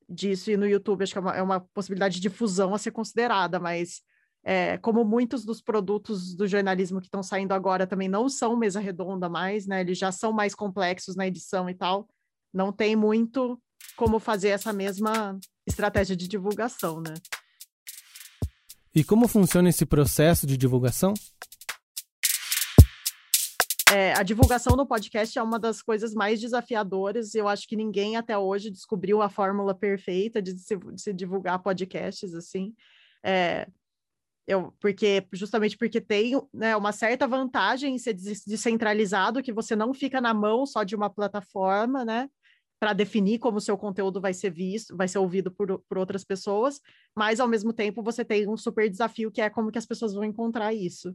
[0.08, 2.90] disso e no YouTube, acho que é uma, é uma possibilidade de fusão a ser
[2.90, 4.02] considerada, mas
[4.42, 8.80] é, como muitos dos produtos do jornalismo que estão saindo agora também não são mesa
[8.80, 9.80] redonda mais, né?
[9.80, 12.08] Eles já são mais complexos na edição e tal,
[12.52, 13.60] não tem muito
[13.96, 17.14] como fazer essa mesma estratégia de divulgação, né?
[18.94, 21.14] E como funciona esse processo de divulgação?
[23.92, 27.34] É, a divulgação no podcast é uma das coisas mais desafiadoras.
[27.34, 31.60] Eu acho que ninguém até hoje descobriu a fórmula perfeita de se, de se divulgar
[31.60, 32.72] podcasts assim.
[33.22, 33.66] É,
[34.46, 39.92] eu, porque justamente porque tem né, uma certa vantagem em ser descentralizado, que você não
[39.92, 42.28] fica na mão só de uma plataforma, né?
[42.78, 46.24] Para definir como o seu conteúdo vai ser visto, vai ser ouvido por, por outras
[46.24, 46.80] pessoas,
[47.14, 50.14] mas ao mesmo tempo você tem um super desafio que é como que as pessoas
[50.14, 51.14] vão encontrar isso.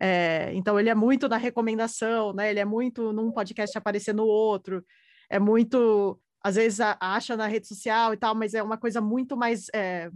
[0.00, 2.50] É, então ele é muito na recomendação, né?
[2.50, 4.84] Ele é muito num podcast aparecer no outro,
[5.30, 9.36] é muito, às vezes acha na rede social e tal, mas é uma coisa muito
[9.36, 10.10] mais é,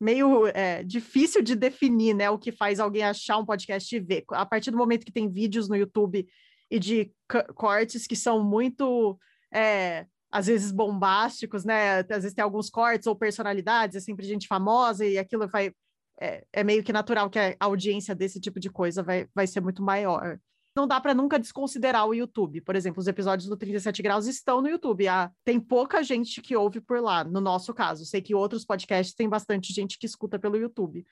[0.00, 2.30] meio é, difícil de definir, né?
[2.30, 4.24] O que faz alguém achar um podcast e ver.
[4.30, 6.26] A partir do momento que tem vídeos no YouTube
[6.70, 7.12] e de
[7.54, 9.18] cortes que são muito
[9.52, 12.00] é, às vezes bombásticos, né?
[12.00, 15.72] Às vezes tem alguns cortes ou personalidades, é sempre gente famosa e aquilo vai
[16.20, 19.60] é, é, meio que natural que a audiência desse tipo de coisa vai, vai ser
[19.60, 20.38] muito maior.
[20.76, 22.60] Não dá para nunca desconsiderar o YouTube.
[22.60, 25.06] Por exemplo, os episódios do 37 Graus estão no YouTube.
[25.06, 28.04] Ah, tem pouca gente que ouve por lá, no nosso caso.
[28.04, 31.06] Sei que outros podcasts tem bastante gente que escuta pelo YouTube.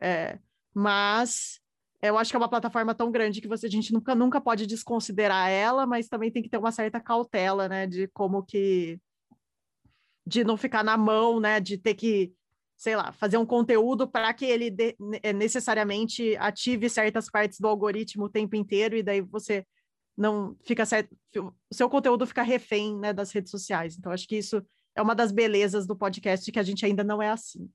[0.00, 0.38] É,
[0.74, 1.60] mas
[2.02, 4.66] eu acho que é uma plataforma tão grande que você, a gente nunca, nunca pode
[4.66, 7.86] desconsiderar ela, mas também tem que ter uma certa cautela, né?
[7.86, 9.00] De como que.
[10.26, 11.58] de não ficar na mão, né?
[11.58, 12.34] De ter que
[12.76, 17.68] sei lá, fazer um conteúdo para que ele de, eh, necessariamente ative certas partes do
[17.68, 19.64] algoritmo o tempo inteiro e daí você
[20.16, 23.96] não fica certo, o seu conteúdo fica refém né, das redes sociais.
[23.98, 24.62] Então, acho que isso
[24.94, 27.68] é uma das belezas do podcast que a gente ainda não é assim.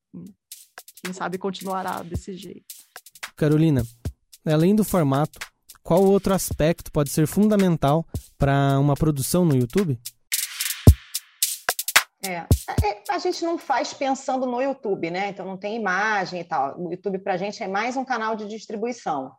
[1.03, 2.65] Quem sabe continuará desse jeito.
[3.35, 3.83] Carolina,
[4.45, 5.39] além do formato,
[5.83, 8.05] qual outro aspecto pode ser fundamental
[8.37, 9.99] para uma produção no YouTube?
[12.24, 15.30] É, é, a gente não faz pensando no YouTube, né?
[15.30, 16.80] Então não tem imagem e tal.
[16.80, 19.32] O YouTube para a gente é mais um canal de distribuição,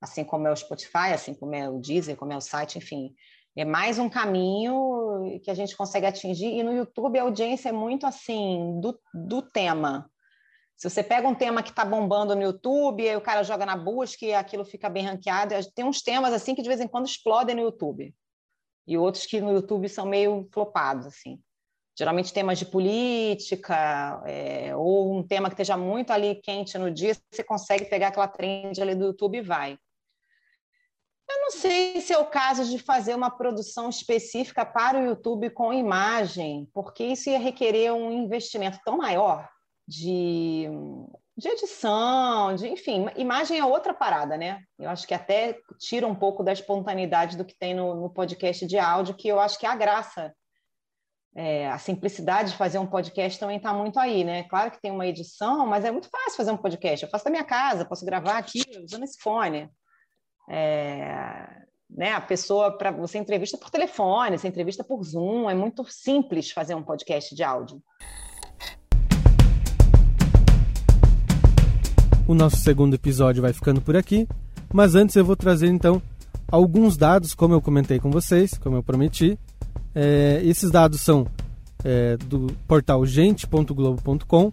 [0.00, 3.14] assim como é o Spotify, assim como é o Deezer, como é o site, enfim.
[3.56, 6.58] É mais um caminho que a gente consegue atingir.
[6.58, 10.10] E no YouTube a audiência é muito assim do, do tema.
[10.76, 13.78] Se você pega um tema que está bombando no YouTube, aí o cara joga na
[13.78, 15.54] busca e aquilo fica bem ranqueado.
[15.74, 18.14] Tem uns temas assim que de vez em quando explodem no YouTube.
[18.86, 21.40] E outros que no YouTube são meio flopados, assim
[21.96, 27.16] geralmente temas de política, é, ou um tema que esteja muito ali quente no dia,
[27.30, 29.78] você consegue pegar aquela trend ali do YouTube e vai.
[31.28, 35.50] Eu não sei se é o caso de fazer uma produção específica para o YouTube
[35.50, 39.48] com imagem, porque isso ia requerer um investimento tão maior
[39.88, 40.68] de,
[41.36, 44.62] de edição, de, enfim, imagem é outra parada, né?
[44.78, 48.66] Eu acho que até tira um pouco da espontaneidade do que tem no, no podcast
[48.66, 50.32] de áudio, que eu acho que é a graça
[51.38, 54.44] é, a simplicidade de fazer um podcast também está muito aí, né?
[54.44, 57.04] Claro que tem uma edição, mas é muito fácil fazer um podcast.
[57.04, 59.68] Eu faço da minha casa, posso gravar aqui usando esse fone.
[60.48, 61.46] É,
[61.90, 62.14] né?
[62.14, 66.74] A pessoa, para você entrevista por telefone, você entrevista por Zoom, é muito simples fazer
[66.74, 67.82] um podcast de áudio.
[72.26, 74.26] O nosso segundo episódio vai ficando por aqui,
[74.72, 76.00] mas antes eu vou trazer então
[76.50, 79.38] alguns dados, como eu comentei com vocês, como eu prometi,
[79.94, 81.26] é, esses dados são
[81.84, 84.52] é, do portal gente.globo.com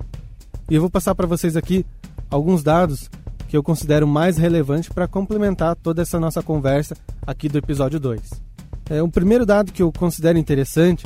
[0.70, 1.86] e eu vou passar para vocês aqui
[2.30, 3.10] alguns dados
[3.48, 6.96] que eu considero mais relevantes para complementar toda essa nossa conversa
[7.26, 8.22] aqui do episódio 2.
[8.90, 11.06] É, o primeiro dado que eu considero interessante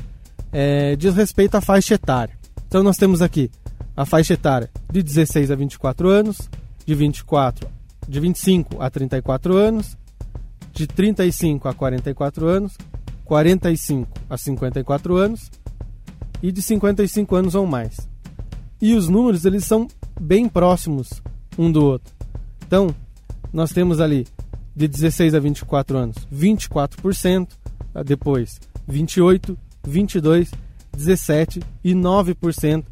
[0.51, 2.33] é, diz respeito à faixa etária.
[2.67, 3.51] Então nós temos aqui
[3.95, 6.49] a faixa etária de 16 a 24 anos,
[6.85, 9.97] de 24 de 25 a 34 anos,
[10.73, 12.77] de 35 a 44 anos
[13.27, 15.51] 45 a 54 anos
[16.41, 18.09] e de 55 anos ou mais.
[18.81, 19.87] E os números eles são
[20.19, 21.21] bem próximos
[21.57, 22.13] um do outro.
[22.65, 22.95] Então,
[23.51, 24.25] nós temos ali
[24.73, 27.49] de 16 a 24 anos, 24%,
[28.05, 30.51] depois 28, 22,
[30.95, 32.85] 17 e 9%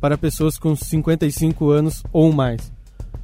[0.00, 2.70] para pessoas com 55 anos ou mais.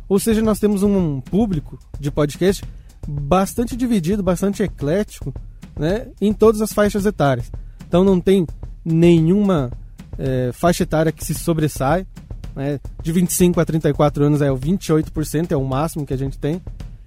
[0.08, 2.64] Ou seja, nós temos um público de podcast
[3.06, 5.34] bastante dividido, bastante eclético,
[5.78, 7.50] né, em todas as faixas etárias.
[7.86, 8.46] Então não tem
[8.84, 9.70] nenhuma
[10.18, 12.06] é, faixa etária que se sobressai.
[12.54, 12.78] Né?
[13.02, 16.60] De 25 a 34 anos é o 28%, é o máximo que a gente tem.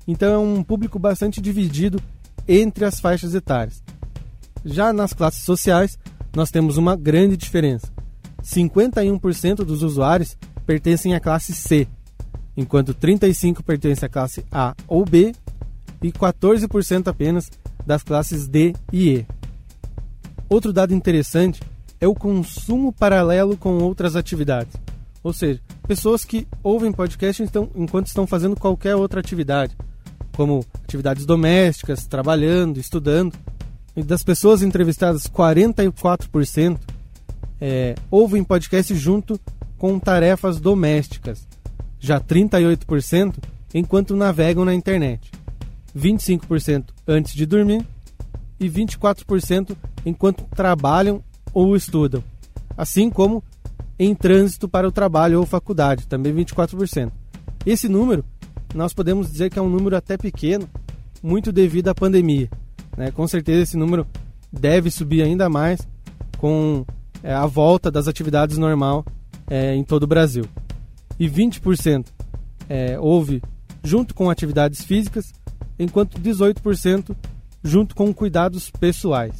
[0.08, 2.02] Então é um público bastante dividido
[2.48, 3.84] entre as faixas etárias.
[4.64, 5.98] Já nas classes sociais,
[6.36, 7.88] nós temos uma grande diferença.
[8.44, 11.88] 51% dos usuários pertencem à classe C,
[12.56, 15.34] enquanto 35% pertencem à classe A ou B
[16.02, 17.50] e 14% apenas
[17.88, 19.26] das classes D e E.
[20.50, 21.62] Outro dado interessante
[22.00, 24.76] é o consumo paralelo com outras atividades.
[25.24, 29.76] Ou seja, pessoas que ouvem podcast então, enquanto estão fazendo qualquer outra atividade,
[30.36, 33.34] como atividades domésticas, trabalhando, estudando.
[33.96, 36.78] E das pessoas entrevistadas, 44%
[37.60, 39.40] é, ouvem podcast junto
[39.78, 41.48] com tarefas domésticas,
[42.00, 43.36] já 38%
[43.74, 45.32] enquanto navegam na internet,
[45.98, 47.86] 25% antes de dormir
[48.60, 49.76] e 24%
[50.06, 51.24] enquanto trabalham
[51.54, 52.24] ou estudam,
[52.78, 53.44] assim como
[54.00, 57.12] em trânsito para o trabalho ou faculdade, também 24%.
[57.66, 58.24] Esse número,
[58.76, 60.70] nós podemos dizer que é um número até pequeno,
[61.22, 62.50] muito devido à pandemia.
[62.96, 63.12] Né?
[63.12, 64.06] Com certeza esse número
[64.52, 65.82] deve subir ainda mais
[66.38, 66.86] com
[67.24, 69.04] é, a volta das atividades normal
[69.50, 70.46] é, em todo o Brasil.
[71.20, 72.06] E 20%
[72.70, 73.42] é, houve
[73.84, 75.34] junto com atividades físicas,
[75.80, 77.16] enquanto 18%
[77.64, 79.40] junto com cuidados pessoais.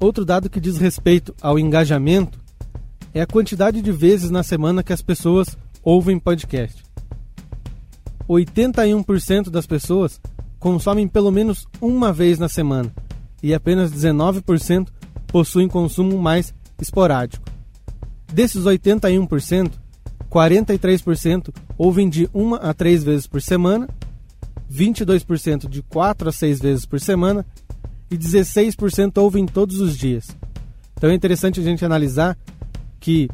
[0.00, 2.40] Outro dado que diz respeito ao engajamento
[3.12, 6.84] é a quantidade de vezes na semana que as pessoas ouvem podcast.
[8.28, 10.20] 81% das pessoas
[10.58, 12.92] consomem pelo menos uma vez na semana
[13.42, 14.88] e apenas 19%
[15.26, 17.44] possuem consumo mais esporádico.
[18.32, 19.72] Desses 81%,
[20.30, 23.88] 43% ouvem de uma a três vezes por semana,
[24.72, 27.44] 22% de quatro a seis vezes por semana
[28.10, 30.28] e 16% ouvem todos os dias.
[30.94, 32.36] Então é interessante a gente analisar
[33.00, 33.28] que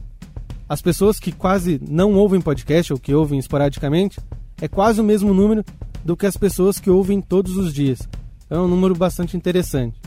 [0.69, 4.21] as pessoas que quase não ouvem podcast ou que ouvem esporadicamente
[4.61, 5.65] é quase o mesmo número
[6.05, 8.01] do que as pessoas que ouvem todos os dias.
[8.47, 10.01] Então, é um número bastante interessante.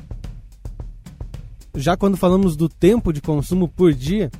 [1.75, 4.31] Já quando falamos do tempo de consumo por dia,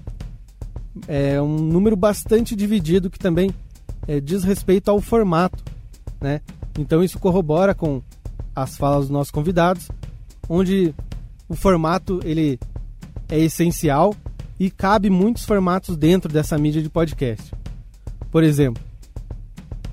[1.07, 3.51] é um número bastante dividido que também
[4.07, 5.63] é, diz respeito ao formato,
[6.19, 6.41] né?
[6.78, 8.01] Então isso corrobora com
[8.55, 9.89] as falas dos nossos convidados,
[10.47, 10.93] onde
[11.47, 12.59] o formato ele
[13.30, 14.15] é essencial
[14.59, 17.51] e cabe muitos formatos dentro dessa mídia de podcast.
[18.32, 18.84] Por exemplo,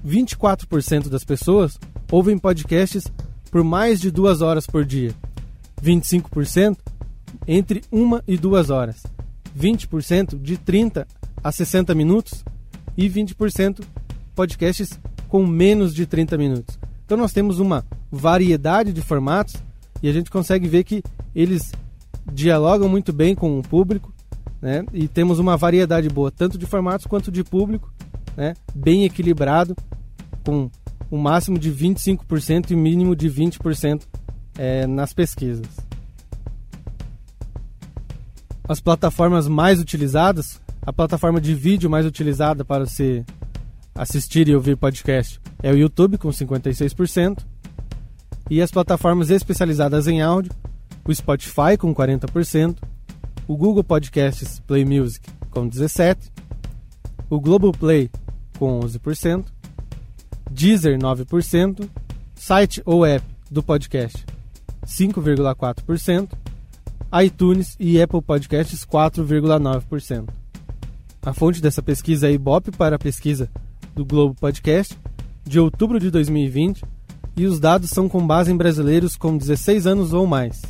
[0.06, 1.78] 24% das pessoas
[2.10, 3.04] ouvem podcasts
[3.50, 5.14] por mais de duas horas por dia,
[5.82, 6.76] 25%
[7.46, 9.04] entre uma e duas horas,
[9.58, 11.06] 20% de 30
[11.42, 12.44] a 60 minutos.
[12.96, 13.84] E 20%
[14.36, 16.78] podcasts com menos de 30 minutos.
[17.04, 19.54] Então nós temos uma variedade de formatos
[20.02, 21.02] e a gente consegue ver que
[21.34, 21.72] eles
[22.32, 24.12] dialogam muito bem com o público,
[24.60, 24.84] né?
[24.92, 27.92] E temos uma variedade boa, tanto de formatos quanto de público,
[28.36, 28.54] né?
[28.74, 29.76] Bem equilibrado,
[30.44, 30.70] com
[31.10, 34.02] o um máximo de 25% e o mínimo de 20%
[34.58, 35.66] é, nas pesquisas.
[38.66, 43.24] As plataformas mais utilizadas, a plataforma de vídeo mais utilizada para se
[43.94, 47.44] assistir e ouvir podcast é o YouTube, com 56%,
[48.50, 50.52] e as plataformas especializadas em áudio,
[51.04, 52.76] o Spotify, com 40%,
[53.46, 56.30] o Google Podcasts Play Music, com 17%,
[57.30, 58.10] o Globoplay,
[58.58, 59.46] com 11%,
[60.50, 61.88] Deezer, 9%,
[62.34, 64.24] site ou app do podcast,
[64.86, 66.28] 5,4%,
[67.22, 70.28] iTunes e Apple Podcasts 4,9%.
[71.24, 72.70] A fonte dessa pesquisa é Ibope.
[72.70, 73.48] Para a pesquisa
[73.94, 74.98] do Globo Podcast
[75.46, 76.82] de outubro de 2020
[77.36, 80.62] e os dados são com base em brasileiros com 16 anos ou mais.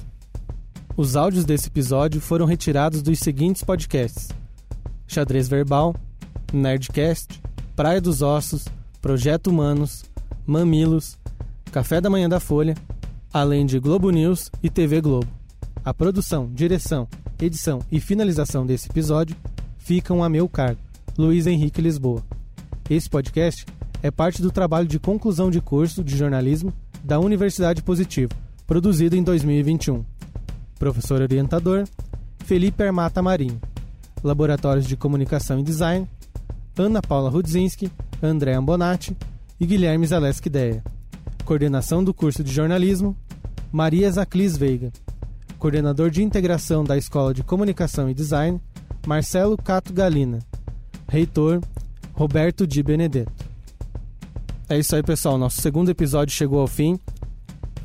[0.96, 4.28] Os áudios desse episódio foram retirados dos seguintes podcasts:
[5.06, 5.94] Xadrez Verbal,
[6.52, 7.40] Nerdcast,
[7.76, 8.64] Praia dos Ossos,
[9.00, 10.04] Projeto Humanos,
[10.46, 11.18] Mamilos,
[11.70, 12.74] Café da Manhã da Folha,
[13.32, 15.28] além de Globo News e TV Globo.
[15.84, 17.08] A produção, direção,
[17.40, 19.36] edição e finalização desse episódio
[19.76, 20.80] ficam a meu cargo,
[21.18, 22.22] Luiz Henrique Lisboa.
[22.88, 23.64] Esse podcast
[24.02, 26.72] é parte do trabalho de conclusão de curso de jornalismo
[27.02, 28.32] da Universidade Positivo,
[28.66, 30.04] produzido em 2021.
[30.78, 31.84] Professor orientador,
[32.44, 33.60] Felipe Armata Marinho.
[34.22, 36.08] Laboratórios de Comunicação e Design,
[36.76, 37.90] Ana Paula Rudzinski,
[38.22, 39.16] André Ambonati
[39.60, 40.82] e Guilherme Zaleski Ideia.
[41.44, 43.16] Coordenação do curso de jornalismo,
[43.70, 44.90] Maria Zaclis Veiga
[45.64, 48.60] coordenador de integração da Escola de Comunicação e Design,
[49.06, 50.40] Marcelo Cato Galina.
[51.08, 51.58] Reitor,
[52.14, 53.32] Roberto Di Benedetto.
[54.68, 55.36] É isso aí, pessoal.
[55.36, 56.98] Nosso segundo episódio chegou ao fim.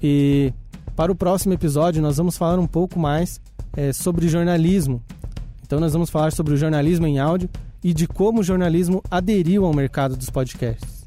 [0.01, 0.53] E
[0.95, 3.41] para o próximo episódio, nós vamos falar um pouco mais
[3.75, 5.03] é, sobre jornalismo.
[5.65, 7.49] Então, nós vamos falar sobre o jornalismo em áudio
[7.83, 10.98] e de como o jornalismo aderiu ao mercado dos podcasts.